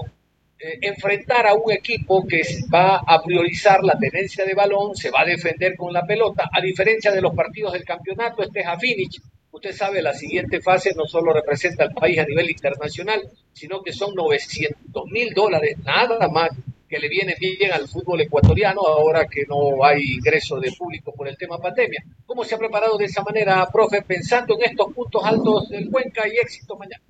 eh, 0.58 0.78
enfrentar 0.82 1.46
a 1.46 1.54
un 1.54 1.72
equipo 1.72 2.26
que 2.26 2.42
va 2.72 2.96
a 2.96 3.22
priorizar 3.22 3.82
la 3.82 3.98
tenencia 3.98 4.44
de 4.44 4.54
balón, 4.54 4.94
se 4.94 5.10
va 5.10 5.22
a 5.22 5.24
defender 5.24 5.76
con 5.76 5.92
la 5.92 6.06
pelota, 6.06 6.50
a 6.52 6.60
diferencia 6.60 7.10
de 7.10 7.22
los 7.22 7.34
partidos 7.34 7.72
del 7.72 7.84
campeonato, 7.84 8.42
este 8.42 8.60
es 8.60 8.66
a 8.66 8.78
finish, 8.78 9.20
Usted 9.54 9.72
sabe, 9.72 10.02
la 10.02 10.12
siguiente 10.12 10.60
fase 10.60 10.92
no 10.96 11.06
solo 11.06 11.32
representa 11.32 11.84
al 11.84 11.94
país 11.94 12.18
a 12.18 12.24
nivel 12.24 12.50
internacional, 12.50 13.22
sino 13.52 13.84
que 13.84 13.92
son 13.92 14.12
900 14.12 15.04
mil 15.12 15.32
dólares, 15.32 15.78
nada 15.78 16.28
más 16.28 16.50
que 16.88 16.98
le 16.98 17.08
viene 17.08 17.36
bien 17.38 17.70
al 17.72 17.86
fútbol 17.86 18.20
ecuatoriano 18.20 18.80
ahora 18.80 19.26
que 19.26 19.44
no 19.48 19.84
hay 19.84 20.16
ingreso 20.16 20.58
de 20.58 20.72
público 20.76 21.12
por 21.12 21.28
el 21.28 21.36
tema 21.36 21.58
pandemia. 21.58 22.04
¿Cómo 22.26 22.42
se 22.42 22.56
ha 22.56 22.58
preparado 22.58 22.98
de 22.98 23.04
esa 23.04 23.22
manera, 23.22 23.64
profe, 23.72 24.02
pensando 24.02 24.56
en 24.56 24.70
estos 24.70 24.92
puntos 24.92 25.22
altos 25.24 25.68
del 25.68 25.88
Cuenca 25.88 26.26
y 26.26 26.36
éxito 26.36 26.76
mañana? 26.76 27.04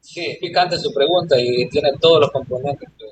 Sí, 0.00 0.38
picante 0.40 0.78
su 0.78 0.90
pregunta 0.90 1.38
y 1.38 1.68
tiene 1.68 1.90
todos 2.00 2.18
los 2.18 2.30
componentes 2.30 2.88
que, 2.96 3.04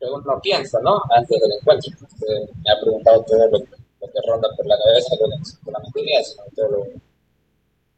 uno 0.00 0.40
piensa, 0.42 0.78
¿no? 0.82 0.98
Antes 1.14 1.38
del 1.38 1.52
encuentro. 1.60 1.92
me 2.64 2.72
ha 2.72 2.80
preguntado 2.80 3.22
todo 3.22 3.50
lo 3.50 3.75
lo 4.00 4.06
que 4.08 4.18
ronda 4.26 4.48
por 4.56 4.66
la 4.66 4.76
cabeza 4.78 5.16
no 5.20 5.44
solamente 5.64 6.02
mía, 6.02 6.22
sino 6.22 6.42
todo 6.54 6.68
lo 6.68 6.84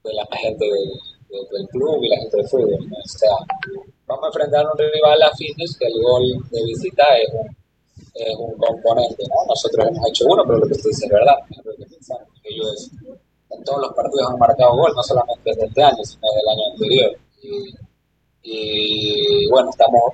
de 0.05 0.15
la 0.15 0.27
gente 0.37 0.65
del, 0.65 1.49
del, 1.51 1.69
club 1.69 2.03
y 2.03 2.09
la 2.09 2.17
gente 2.17 2.37
del 2.37 2.49
fútbol. 2.49 2.75
O 2.75 3.09
sea, 3.09 3.31
vamos 4.07 4.25
a 4.25 4.27
enfrentar 4.29 4.65
a 4.65 4.73
un 4.73 4.79
rival 4.79 5.23
a 5.23 5.35
fines 5.37 5.77
que 5.79 5.87
el 5.87 6.03
gol 6.03 6.49
de 6.51 6.65
visita 6.65 7.05
es 7.19 7.29
un, 8.39 8.57
componente. 8.57 9.25
¿no? 9.29 9.47
Nosotros 9.49 9.87
hemos 9.89 10.09
hecho 10.09 10.25
uno, 10.27 10.43
pero 10.47 10.59
lo 10.59 10.67
que 10.67 10.73
usted 10.75 10.91
dice 10.91 11.07
es 11.07 11.13
verdad. 11.13 11.37
que 12.43 12.49
ellos 12.55 12.91
en 13.51 13.65
todos 13.65 13.81
los 13.81 13.95
partidos 13.95 14.31
han 14.31 14.39
marcado 14.39 14.77
gol, 14.77 14.93
no 14.95 15.03
solamente 15.03 15.51
desde 15.51 15.67
este 15.67 15.83
año, 15.83 16.05
sino 16.05 16.23
desde 16.23 16.41
el 16.41 16.49
año 16.49 16.73
anterior. 16.73 17.19
Y, 17.43 17.75
y 18.43 19.51
bueno, 19.51 19.71
estamos 19.71 20.13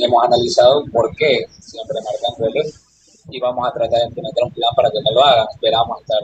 hemos 0.00 0.24
analizado 0.24 0.84
por 0.92 1.14
qué 1.16 1.46
siempre 1.60 1.98
marcan 2.02 2.34
goles 2.38 2.89
y 3.30 3.40
vamos 3.40 3.68
a 3.68 3.72
tratar 3.72 4.00
de 4.00 4.06
implementar 4.06 4.44
un 4.44 4.52
plan 4.52 4.70
para 4.76 4.90
que 4.90 5.00
no 5.02 5.10
lo 5.12 5.24
hagan. 5.24 5.46
Esperamos 5.52 6.00
estar 6.00 6.18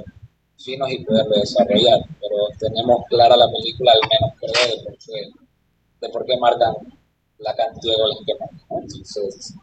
finos 0.59 0.90
y 0.90 1.05
poderlo 1.05 1.35
desarrollar, 1.37 2.01
pero 2.21 2.37
tenemos 2.59 3.05
clara 3.09 3.37
la 3.37 3.51
película, 3.51 3.92
al 3.92 4.01
menos 4.09 4.40
de 4.40 4.83
por 4.85 4.99
qué, 4.99 5.31
de 6.01 6.09
por 6.09 6.27
qué 6.27 6.37
marcan 6.38 6.75
la 7.38 7.55
cantidad 7.55 7.95
de 7.95 8.01
goles 8.01 8.19
que 8.27 8.35
marcan. 8.35 8.83
Entonces, 8.83 9.55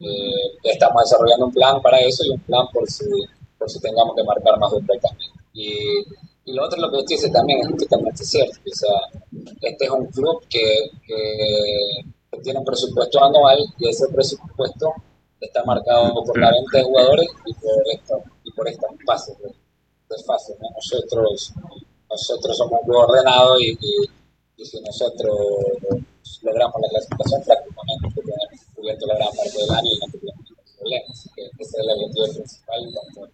eh, 0.00 0.56
estamos 0.64 1.02
desarrollando 1.04 1.46
un 1.46 1.52
plan 1.52 1.80
para 1.82 2.00
eso 2.00 2.24
y 2.24 2.30
un 2.30 2.40
plan 2.40 2.66
por 2.72 2.88
si, 2.88 3.04
por 3.58 3.70
si 3.70 3.80
tengamos 3.80 4.14
que 4.16 4.24
marcar 4.24 4.58
más 4.58 4.70
también. 4.70 5.32
Y, 5.52 5.72
y 6.44 6.52
lo 6.52 6.64
otro, 6.64 6.80
lo 6.80 6.90
que 6.90 6.98
usted 6.98 7.16
dice 7.16 7.30
también 7.30 7.60
es 7.60 7.76
totalmente 7.76 8.24
cierto. 8.24 8.58
O 8.64 8.74
sea, 8.74 8.98
este 9.60 9.84
es 9.84 9.90
un 9.90 10.06
club 10.06 10.42
que, 10.48 10.90
que 11.06 12.38
tiene 12.42 12.58
un 12.58 12.64
presupuesto 12.64 13.22
anual 13.22 13.58
y 13.78 13.88
ese 13.88 14.08
presupuesto 14.08 14.94
está 15.40 15.64
marcado 15.64 16.12
por 16.24 16.38
la 16.38 16.50
venta 16.50 16.78
de 16.78 16.84
jugadores 16.84 17.28
y 17.46 17.54
por, 17.54 17.72
esto, 17.92 18.22
y 18.44 18.52
por 18.52 18.68
estas 18.68 18.90
fases 19.06 19.38
de, 19.38 19.48
de 19.48 20.70
Nosotros, 20.74 21.52
nosotros 22.10 22.56
somos 22.56 22.80
muy 22.84 22.96
ordenados 22.96 23.60
y, 23.60 23.76
si 24.62 24.78
nosotros 24.82 25.38
logramos 26.42 26.76
la 26.82 26.88
clasificación 26.90 27.42
prácticamente 27.44 28.20
tenemos 28.20 28.64
cubierto 28.74 29.06
la 29.06 29.14
gran 29.14 29.32
parte 29.32 29.56
del 29.56 29.70
año 29.70 29.88
y 29.88 29.98
no 29.98 30.06
tenemos 30.12 30.46
problemas. 30.76 31.10
Así 31.10 31.30
que 31.34 31.42
ese 31.44 31.62
es 31.62 31.74
el 31.80 31.90
objetivo 31.90 32.26
principal 32.34 32.80
tanto 32.92 33.32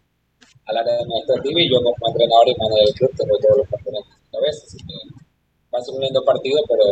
al 0.67 0.77
área 0.77 0.95
administrativa 1.01 1.61
y 1.61 1.71
yo 1.71 1.83
como 1.83 2.07
entrenador 2.07 2.49
y 2.49 2.55
manager 2.55 2.85
del 2.87 2.95
club 2.95 3.11
tengo 3.17 3.39
todos 3.39 3.57
los 3.59 3.69
componentes 3.69 4.15
a 4.33 4.41
veces. 4.41 4.65
Así 4.67 4.79
que 4.87 4.95
va 5.75 5.79
a 5.79 5.83
ser 5.83 5.95
un 5.95 6.01
lindo 6.01 6.25
partido, 6.25 6.63
pero 6.69 6.85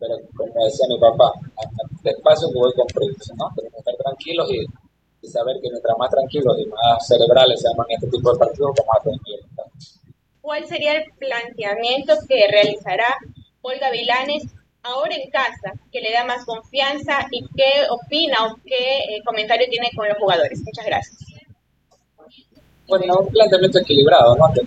pero 0.00 0.16
como 0.34 0.64
decía 0.64 0.88
mi 0.88 0.98
papá, 0.98 1.30
despacio 2.02 2.48
que 2.48 2.58
voy 2.58 2.72
prisa, 2.92 3.34
¿no? 3.36 3.50
Tenemos 3.54 3.84
que 3.84 3.90
estar 3.90 3.94
tranquilos 3.96 4.48
y, 4.52 4.66
saber 5.28 5.56
que 5.62 5.68
mientras 5.70 5.96
más 5.98 6.10
tranquilos 6.10 6.58
y 6.58 6.66
más 6.66 7.06
cerebrales 7.06 7.60
seamos 7.60 7.86
en 7.88 7.96
este 7.96 8.08
tipo 8.08 8.32
de 8.32 8.38
partidos, 8.38 8.70
vamos 8.78 8.96
a 8.98 9.02
tener 9.02 9.44
¿Cuál 10.40 10.66
sería 10.66 10.96
el 10.96 11.04
planteamiento 11.18 12.14
que 12.26 12.48
realizará 12.50 13.06
Olga 13.60 13.90
Vilanes 13.90 14.44
ahora 14.82 15.14
en 15.14 15.30
casa, 15.30 15.78
que 15.92 16.00
le 16.00 16.12
da 16.12 16.24
más 16.24 16.44
confianza 16.46 17.26
y 17.30 17.46
qué 17.54 17.86
opina 17.90 18.46
o 18.46 18.56
qué 18.64 18.98
eh, 19.00 19.22
comentario 19.24 19.68
tiene 19.70 19.90
con 19.94 20.08
los 20.08 20.16
jugadores? 20.18 20.58
Muchas 20.64 20.86
gracias. 20.86 21.18
Bueno, 22.88 23.18
un 23.18 23.28
planteamiento 23.28 23.78
equilibrado, 23.78 24.34
¿no? 24.34 24.52
que 24.52 24.62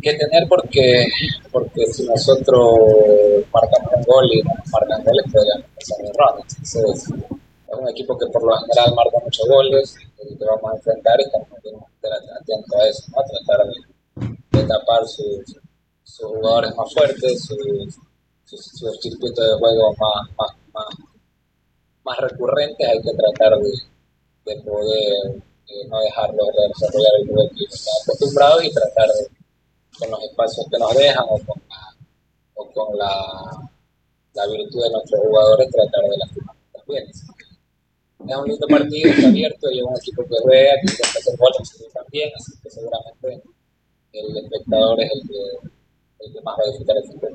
tener 0.00 0.48
porque, 0.48 1.06
porque 1.52 1.86
si 1.86 2.06
nosotros 2.06 2.78
marcamos 3.52 3.92
un 3.96 4.02
gol 4.04 4.26
y 4.32 4.42
no 4.42 4.50
marcan 4.72 5.04
goles, 5.04 5.24
pasar 5.32 5.98
de 6.04 6.12
ronda. 6.16 6.42
Entonces, 6.42 7.08
es 7.68 7.78
un 7.78 7.88
equipo 7.88 8.16
que 8.18 8.26
por 8.26 8.42
lo 8.44 8.56
general 8.56 8.94
marca 8.94 9.18
muchos 9.22 9.46
goles 9.48 9.96
y 10.22 10.36
que 10.36 10.44
vamos 10.44 10.72
a 10.72 10.76
enfrentar 10.76 11.20
y 11.20 11.24
estamos 11.24 11.48
atentos 12.40 12.80
a 12.80 12.88
eso, 12.88 13.04
¿no? 13.10 13.20
a 13.20 13.24
tratar 13.24 13.66
de, 13.66 14.66
tapar 14.66 15.06
sus, 15.06 15.56
sus, 16.02 16.26
jugadores 16.26 16.74
más 16.76 16.92
fuertes, 16.92 17.44
sus, 17.44 17.98
sus, 18.44 19.00
circuitos 19.00 19.44
de 19.44 19.58
juego 19.58 19.90
más, 19.98 20.30
más, 20.38 20.50
más, 20.72 20.86
más, 22.04 22.18
recurrentes, 22.18 22.88
hay 22.88 23.00
que 23.02 23.12
tratar 23.12 23.58
de, 23.58 23.70
de 24.46 24.62
poder 24.62 25.42
eh, 25.68 25.88
no 25.88 26.00
dejarlos 26.00 26.46
de 26.46 26.68
desarrollar 26.68 27.12
el 27.20 27.28
juego 27.28 27.50
que 27.50 27.64
están 27.64 27.94
acostumbrados 28.02 28.64
y 28.64 28.70
tratar 28.72 29.08
de 29.08 29.35
con 29.98 30.10
los 30.10 30.22
espacios 30.22 30.66
que 30.70 30.78
nos 30.78 30.94
dejan 30.94 31.24
o 31.28 31.38
con 31.38 31.62
la, 31.68 31.96
o 32.54 32.66
con 32.72 32.98
la, 32.98 33.10
la 34.34 34.46
virtud 34.46 34.82
de 34.82 34.90
nuestros 34.90 35.20
jugadores 35.20 35.70
tratar 35.70 36.02
de 36.02 36.16
lastimar 36.18 36.56
también. 36.72 37.04
Es 37.08 38.36
un 38.36 38.48
lindo 38.48 38.66
partido, 38.66 39.10
está 39.10 39.28
abierto 39.28 39.70
y 39.70 39.78
es 39.78 39.84
un 39.84 39.96
equipo 39.96 40.22
que 40.24 40.36
juega, 40.42 40.72
que 40.80 40.90
intenta 40.90 41.18
hacer 41.18 41.36
goles 41.38 41.92
también, 41.94 42.30
así 42.34 42.52
que 42.62 42.70
seguramente 42.70 43.42
el 44.12 44.36
espectador 44.36 45.00
es 45.00 45.10
el 45.12 45.28
que, 45.28 45.68
el 46.26 46.32
que 46.32 46.40
más 46.42 46.56
va 46.58 46.62
a 46.64 46.70
disfrutar 46.70 46.96
el 46.96 47.12
fútbol. 47.12 47.34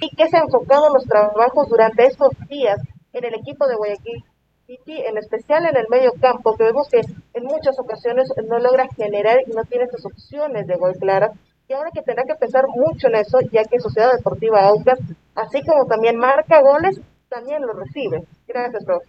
¿Y 0.00 0.16
qué 0.16 0.28
se 0.28 0.36
han 0.36 0.44
enfocado 0.44 0.92
los 0.92 1.04
trabajos 1.04 1.68
durante 1.68 2.06
estos 2.06 2.30
días 2.48 2.78
en 3.12 3.24
el 3.24 3.34
equipo 3.34 3.66
de 3.66 3.76
Guayaquil 3.76 4.24
City, 4.66 5.00
en 5.00 5.18
especial 5.18 5.66
en 5.66 5.76
el 5.76 5.88
medio 5.88 6.12
campo, 6.20 6.56
que 6.56 6.64
vemos 6.64 6.88
que 6.88 7.00
en 7.00 7.44
muchas 7.44 7.78
ocasiones 7.78 8.28
no 8.46 8.58
logra 8.58 8.88
generar 8.94 9.38
y 9.46 9.50
no 9.50 9.64
tiene 9.64 9.84
esas 9.84 10.04
opciones 10.04 10.66
de 10.66 10.76
gol 10.76 10.94
claras 10.96 11.32
y 11.70 11.72
ahora 11.72 11.92
que 11.94 12.02
tendrá 12.02 12.24
que 12.24 12.34
pensar 12.34 12.66
mucho 12.66 13.06
en 13.06 13.14
eso, 13.14 13.38
ya 13.52 13.62
que 13.62 13.78
Sociedad 13.78 14.10
Deportiva 14.12 14.66
Aucas 14.66 14.98
así 15.36 15.62
como 15.62 15.86
también 15.86 16.16
marca 16.16 16.60
goles, 16.60 17.00
también 17.28 17.62
lo 17.62 17.72
recibe. 17.74 18.24
Gracias, 18.48 18.84
profe. 18.84 19.08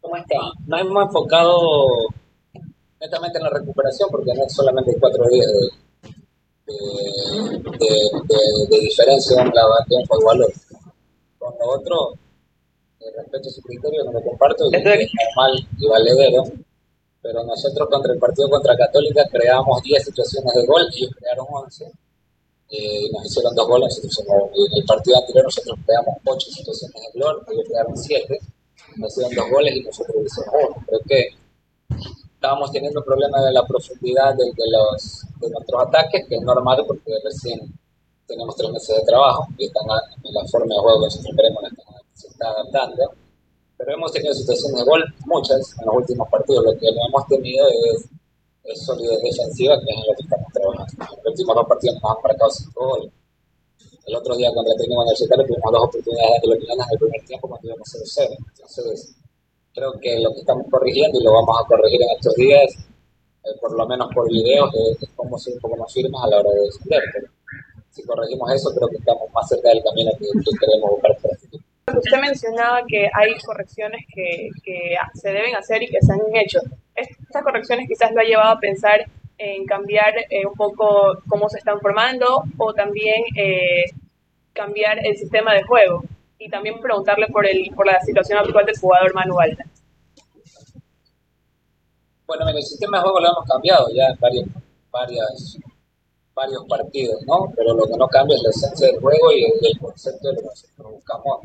¿Cómo 0.00 0.16
está? 0.16 0.36
Nos 0.66 0.80
hemos 0.80 1.04
enfocado 1.04 1.46
netamente 3.00 3.38
en 3.38 3.44
la 3.44 3.50
recuperación 3.50 4.08
porque 4.10 4.34
no 4.34 4.44
es 4.44 4.52
solamente 4.52 4.96
cuatro 4.98 5.28
días 5.28 5.46
de, 6.66 6.74
de, 8.68 8.80
diferencia 8.80 9.36
de 9.36 9.42
un, 9.42 9.50
de 9.50 9.96
un 9.96 10.06
juego 10.06 10.30
al 10.32 10.42
otro. 10.42 10.60
Con 11.38 11.54
lo 11.60 11.66
otro, 11.68 12.14
respeto 13.16 13.48
su 13.50 13.62
criterio, 13.62 14.02
no 14.06 14.12
lo 14.12 14.22
comparto, 14.22 14.64
y 14.72 14.74
es 14.74 14.82
normal 14.84 15.68
y 15.78 15.88
valedero, 15.88 16.42
pero 17.22 17.44
nosotros 17.44 17.88
contra 17.90 18.12
el 18.12 18.18
partido 18.18 18.48
contra 18.48 18.76
Católica 18.76 19.26
creamos 19.30 19.82
10 19.82 20.04
situaciones 20.04 20.52
de 20.54 20.66
gol, 20.66 20.82
ellos 20.94 21.10
crearon 21.18 21.46
11, 21.50 21.84
eh, 22.68 23.02
y 23.02 23.10
nos 23.10 23.26
hicieron 23.26 23.54
dos 23.54 23.68
goles, 23.68 24.00
en 24.02 24.78
el 24.78 24.84
partido 24.84 25.18
anterior 25.18 25.44
nosotros 25.44 25.78
creamos 25.84 26.16
8 26.24 26.50
situaciones 26.50 27.02
de 27.12 27.20
gol, 27.20 27.42
ellos 27.50 27.64
crearon 27.68 27.96
7, 27.96 28.38
nos 28.96 29.12
hicieron 29.12 29.34
dos 29.34 29.50
goles 29.50 29.76
y 29.76 29.82
nosotros 29.82 30.16
hicimos 30.24 30.54
uno. 30.54 30.84
Creo 30.86 31.00
que 31.06 31.28
estábamos 32.34 32.70
teniendo 32.72 33.04
problemas 33.04 33.44
de 33.44 33.52
la 33.52 33.66
profundidad 33.66 34.34
de, 34.34 34.46
los, 34.70 35.26
de 35.40 35.50
nuestros 35.50 35.82
ataques, 35.82 36.26
que 36.28 36.36
es 36.36 36.42
normal 36.42 36.84
porque 36.86 37.12
recién 37.24 37.60
tenemos 38.26 38.56
tres 38.56 38.70
meses 38.70 38.96
de 38.96 39.02
trabajo 39.04 39.46
y 39.58 39.66
están 39.66 39.84
en 40.24 40.34
la 40.34 40.44
forma 40.46 40.74
de 40.74 40.80
juego 40.80 41.00
que 41.00 41.06
nosotros 41.06 41.36
queremos 41.36 41.62
se 42.14 42.28
está 42.28 42.48
adaptando. 42.48 43.14
Pero 43.78 43.92
hemos 43.92 44.12
tenido 44.12 44.32
situaciones 44.32 44.78
de 44.78 44.84
gol, 44.84 45.04
muchas, 45.26 45.76
en 45.80 45.86
los 45.86 45.96
últimos 45.96 46.28
partidos. 46.28 46.64
Lo 46.64 46.78
que 46.78 46.88
hemos 46.88 47.26
tenido 47.26 47.66
es, 47.68 48.08
solidez 48.84 49.20
defensiva, 49.22 49.78
que 49.78 49.92
es 49.92 49.96
en 49.96 50.06
lo 50.08 50.14
que 50.16 50.22
estamos 50.24 50.52
trabajando. 50.52 50.92
En 50.96 51.24
los 51.24 51.32
últimos 51.32 51.56
dos 51.56 51.66
partidos 51.68 51.94
nos 52.02 52.10
han 52.10 52.22
marcado 52.22 52.50
cinco 52.50 52.88
goles. 52.88 53.12
El 54.06 54.14
otro 54.16 54.36
día 54.36 54.54
contra 54.54 54.72
el 54.72 54.78
técnico 54.78 55.02
universitario 55.02 55.46
tuvimos 55.46 55.72
dos 55.72 55.82
oportunidades 55.82 56.42
de 56.42 56.48
lo 56.48 56.54
que 56.54 56.66
en 56.72 56.78
el 56.78 56.98
primer 56.98 57.22
tiempo 57.26 57.48
cuando 57.48 57.66
íbamos 57.66 57.88
0-0. 57.90 58.36
Entonces, 58.38 59.16
creo 59.74 59.92
que 60.00 60.20
lo 60.20 60.32
que 60.32 60.40
estamos 60.40 60.66
corrigiendo 60.70 61.20
y 61.20 61.24
lo 61.24 61.32
vamos 61.32 61.58
a 61.58 61.66
corregir 61.66 62.00
en 62.02 62.10
estos 62.16 62.34
días, 62.34 62.70
eh, 63.44 63.54
por 63.60 63.72
lo 63.76 63.86
menos 63.86 64.08
por 64.14 64.30
videos, 64.30 64.70
es, 64.74 65.02
es 65.02 65.10
cómo 65.16 65.36
ser 65.38 65.54
un 65.54 65.60
poco 65.60 65.76
más 65.76 65.92
firmes 65.92 66.20
a 66.22 66.28
la 66.28 66.38
hora 66.38 66.50
de 66.50 66.60
defender. 66.60 67.02
Si 67.90 68.02
corregimos 68.02 68.52
eso, 68.52 68.70
creo 68.74 68.88
que 68.88 68.96
estamos 68.96 69.30
más 69.34 69.48
cerca 69.48 69.68
del 69.70 69.82
camino 69.82 70.10
que, 70.18 70.26
queremos 70.60 70.90
buscar 70.90 71.16
para 71.20 71.34
este 71.34 71.58
Usted 71.86 72.18
mencionaba 72.20 72.80
que 72.86 73.08
hay 73.14 73.38
correcciones 73.44 74.04
que, 74.12 74.48
se 75.14 75.28
deben 75.28 75.54
hacer 75.54 75.82
y 75.82 75.88
que 75.88 76.00
se 76.00 76.12
han 76.12 76.20
hecho. 76.34 76.58
Estas 76.94 77.42
correcciones 77.44 77.86
quizás 77.88 78.10
lo 78.12 78.20
ha 78.20 78.24
llevado 78.24 78.50
a 78.50 78.58
pensar 78.58 79.06
en 79.38 79.64
cambiar 79.66 80.12
eh, 80.30 80.44
un 80.46 80.54
poco 80.54 81.22
cómo 81.28 81.48
se 81.48 81.58
están 81.58 81.78
formando 81.80 82.42
o 82.58 82.74
también 82.74 83.22
eh, 83.36 83.84
cambiar 84.52 84.98
el 85.06 85.16
sistema 85.16 85.54
de 85.54 85.62
juego 85.62 86.02
y 86.38 86.48
también 86.48 86.80
preguntarle 86.80 87.28
por, 87.28 87.46
el, 87.46 87.70
por 87.74 87.86
la 87.86 88.00
situación 88.00 88.38
actual 88.38 88.66
del 88.66 88.78
jugador 88.78 89.14
manual. 89.14 89.56
Bueno, 92.26 92.48
el 92.48 92.62
sistema 92.62 92.98
de 92.98 93.02
juego 93.02 93.20
lo 93.20 93.28
hemos 93.28 93.44
cambiado 93.48 93.86
ya 93.94 94.06
en 94.06 94.18
varias, 94.18 94.48
varias 94.90 95.58
varios 96.36 96.64
partidos, 96.68 97.22
¿no? 97.26 97.50
Pero 97.56 97.74
lo 97.74 97.86
que 97.86 97.96
no 97.96 98.06
cambia 98.08 98.36
es 98.36 98.42
la 98.42 98.50
esencia 98.50 98.86
del 98.88 99.00
juego 99.00 99.32
y 99.32 99.44
el, 99.44 99.78
concepto 99.78 100.28
de 100.28 100.34
lo 100.34 100.40
que 100.40 100.46
nosotros 100.46 100.92
buscamos 100.92 101.40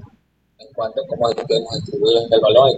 en 0.62 0.74
cuanto 0.74 1.02
a 1.02 1.08
cómo 1.08 1.30
debemos 1.30 1.74
distribuir 1.76 2.17
el 2.30 2.41
balón 2.41 2.71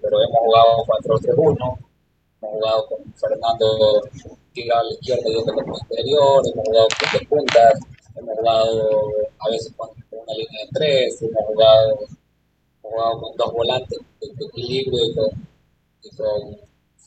Pero 0.00 0.22
hemos 0.22 0.38
jugado 0.38 0.84
4-3-1, 0.86 1.78
hemos 2.40 2.52
jugado 2.52 2.86
con 2.88 3.14
Fernando 3.14 4.02
tirado 4.52 4.80
a 4.80 4.84
la 4.84 4.90
izquierda 4.92 5.22
y 5.26 5.36
otro 5.36 5.54
como 5.54 5.78
interior, 5.78 6.42
hemos 6.46 6.66
jugado 6.66 6.88
con 6.88 7.12
dos 7.12 7.28
puntas, 7.28 7.80
hemos 8.16 8.38
jugado 8.38 9.10
a 9.38 9.50
veces 9.50 9.72
con, 9.76 9.88
una 10.10 10.34
línea 10.34 10.64
de 10.64 10.68
tres, 10.72 11.22
hemos 11.22 11.46
jugado, 11.46 11.90
hemos 11.90 12.10
jugado 12.82 13.20
con 13.20 13.36
dos 13.36 13.52
volantes 13.52 13.98
de, 14.20 14.44
equilibrio 14.46 15.06
y 15.06 15.14
con, 15.14 15.30
y 16.02 16.10
con 16.16 16.56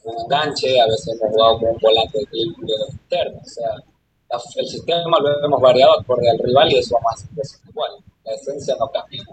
un 0.06 0.21
enganche, 0.24 0.82
a 0.82 0.88
veces 0.88 1.15
hemos 1.19 1.34
jugado 1.34 1.60
con 1.60 1.69
un 1.69 1.78
volante 1.80 2.17
de 2.17 2.24
equilibrio 2.24 2.76
externo, 2.89 3.39
o 3.43 3.50
sea, 3.50 3.76
el 4.58 4.67
sistema 4.67 5.19
lo 5.19 5.45
hemos 5.45 5.62
variado 5.62 6.00
acorde 6.00 6.30
al 6.30 6.39
rival 6.39 6.71
y 6.71 6.80
eso 6.80 6.95
vamos 6.95 7.12
a 7.12 7.41
hacer 7.41 7.60
igual. 7.69 7.91
La 8.24 8.34
esencia 8.34 8.76
no 8.80 8.89
cambia. 8.89 9.24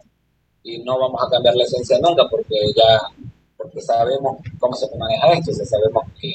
Y 0.64 0.78
no 0.78 0.98
vamos 0.98 1.20
a 1.22 1.30
cambiar 1.30 1.54
la 1.56 1.64
esencia 1.64 1.98
nunca 2.00 2.24
porque 2.30 2.56
ya 2.76 3.00
porque 3.56 3.80
sabemos 3.80 4.38
cómo 4.58 4.74
se 4.74 4.86
maneja 4.96 5.32
esto, 5.32 5.52
o 5.52 5.64
sabemos 5.64 6.04
que, 6.20 6.32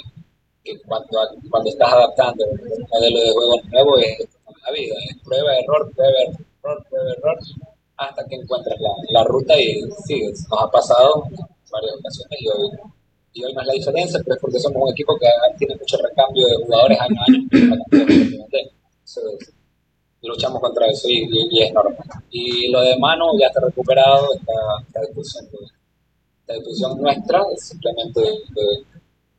que 0.63 0.79
cuando, 0.81 1.19
cuando 1.49 1.69
estás 1.69 1.91
adaptando 1.91 2.45
un 2.45 2.87
modelo 2.89 3.19
de 3.19 3.31
juego 3.31 3.61
nuevo 3.69 3.97
es 3.97 4.27
la 4.65 4.71
vida, 4.71 4.95
es 5.09 5.17
prueba, 5.23 5.53
error, 5.57 5.91
prueba, 5.93 6.13
error, 6.21 6.85
prueba, 6.89 7.11
error, 7.11 7.37
hasta 7.97 8.25
que 8.25 8.35
encuentras 8.35 8.79
la, 8.79 8.89
la 9.09 9.23
ruta 9.25 9.59
y 9.59 9.81
sigue. 10.05 10.29
Nos 10.29 10.61
ha 10.63 10.71
pasado 10.71 11.23
en 11.25 11.45
varias 11.69 11.95
ocasiones 11.95 12.39
y 12.39 12.47
hoy 12.47 12.71
y 13.33 13.43
hoy 13.43 13.53
no 13.53 13.61
es 13.61 13.67
la 13.67 13.73
diferencia, 13.73 14.19
pero 14.23 14.35
es 14.35 14.41
porque 14.41 14.59
somos 14.59 14.81
un 14.81 14.89
equipo 14.89 15.15
que 15.19 15.27
tiene 15.59 15.75
mucho 15.75 15.97
recambio 15.97 16.47
de 16.47 16.55
jugadores 16.55 16.99
año 16.99 17.21
a 17.21 17.25
año. 17.27 17.47
Entonces, 19.05 19.53
luchamos 20.27 20.61
contra 20.61 20.87
eso 20.87 21.07
y, 21.09 21.63
es 21.63 21.73
normal. 21.73 22.05
Y 22.31 22.71
lo 22.71 22.81
de 22.81 22.97
mano 22.97 23.31
ya 23.39 23.47
está 23.47 23.61
recuperado, 23.61 24.27
esta, 24.33 25.01
discusión, 25.01 25.45
esta 26.41 26.53
discusión 26.53 27.01
nuestra, 27.01 27.43
simplemente 27.57 28.21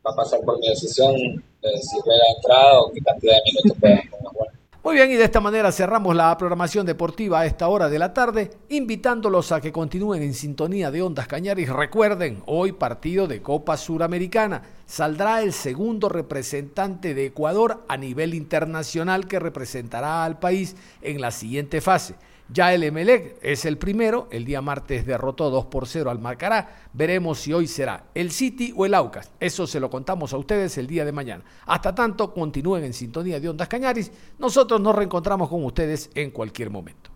va 0.06 0.10
a 0.12 0.16
pasar 0.16 0.40
por 0.40 0.58
mi 0.58 0.68
decisión 0.68 1.14
de 1.62 1.82
si 1.82 2.00
juega 2.00 2.22
entrada 2.36 2.80
o 2.80 2.92
qué 2.92 3.00
cantidad 3.00 3.34
de 3.34 3.42
minutos 3.44 3.78
puede 3.80 4.08
jugar. 4.08 4.57
Muy 4.88 4.96
bien, 4.96 5.10
y 5.10 5.16
de 5.16 5.24
esta 5.24 5.42
manera 5.42 5.70
cerramos 5.70 6.16
la 6.16 6.34
programación 6.38 6.86
deportiva 6.86 7.40
a 7.40 7.44
esta 7.44 7.68
hora 7.68 7.90
de 7.90 7.98
la 7.98 8.14
tarde, 8.14 8.52
invitándolos 8.70 9.52
a 9.52 9.60
que 9.60 9.70
continúen 9.70 10.22
en 10.22 10.32
sintonía 10.32 10.90
de 10.90 11.02
Ondas 11.02 11.28
Cañaris. 11.28 11.68
Recuerden, 11.68 12.42
hoy 12.46 12.72
partido 12.72 13.26
de 13.26 13.42
Copa 13.42 13.76
Suramericana. 13.76 14.62
Saldrá 14.86 15.42
el 15.42 15.52
segundo 15.52 16.08
representante 16.08 17.12
de 17.12 17.26
Ecuador 17.26 17.84
a 17.86 17.98
nivel 17.98 18.32
internacional 18.32 19.28
que 19.28 19.38
representará 19.38 20.24
al 20.24 20.38
país 20.38 20.74
en 21.02 21.20
la 21.20 21.32
siguiente 21.32 21.82
fase. 21.82 22.14
Ya 22.50 22.72
el 22.72 22.82
Emelec 22.82 23.36
es 23.42 23.66
el 23.66 23.76
primero, 23.76 24.26
el 24.30 24.46
día 24.46 24.62
martes 24.62 25.04
derrotó 25.04 25.50
2 25.50 25.66
por 25.66 25.86
0 25.86 26.10
al 26.10 26.18
Marcará. 26.18 26.88
Veremos 26.94 27.40
si 27.40 27.52
hoy 27.52 27.66
será 27.66 28.04
el 28.14 28.30
City 28.30 28.72
o 28.74 28.86
el 28.86 28.94
Aucas. 28.94 29.30
Eso 29.38 29.66
se 29.66 29.78
lo 29.78 29.90
contamos 29.90 30.32
a 30.32 30.38
ustedes 30.38 30.78
el 30.78 30.86
día 30.86 31.04
de 31.04 31.12
mañana. 31.12 31.44
Hasta 31.66 31.94
tanto, 31.94 32.32
continúen 32.32 32.84
en 32.84 32.94
sintonía 32.94 33.38
de 33.38 33.50
Ondas 33.50 33.68
Cañaris. 33.68 34.10
Nosotros 34.38 34.80
nos 34.80 34.96
reencontramos 34.96 35.50
con 35.50 35.62
ustedes 35.62 36.10
en 36.14 36.30
cualquier 36.30 36.70
momento. 36.70 37.07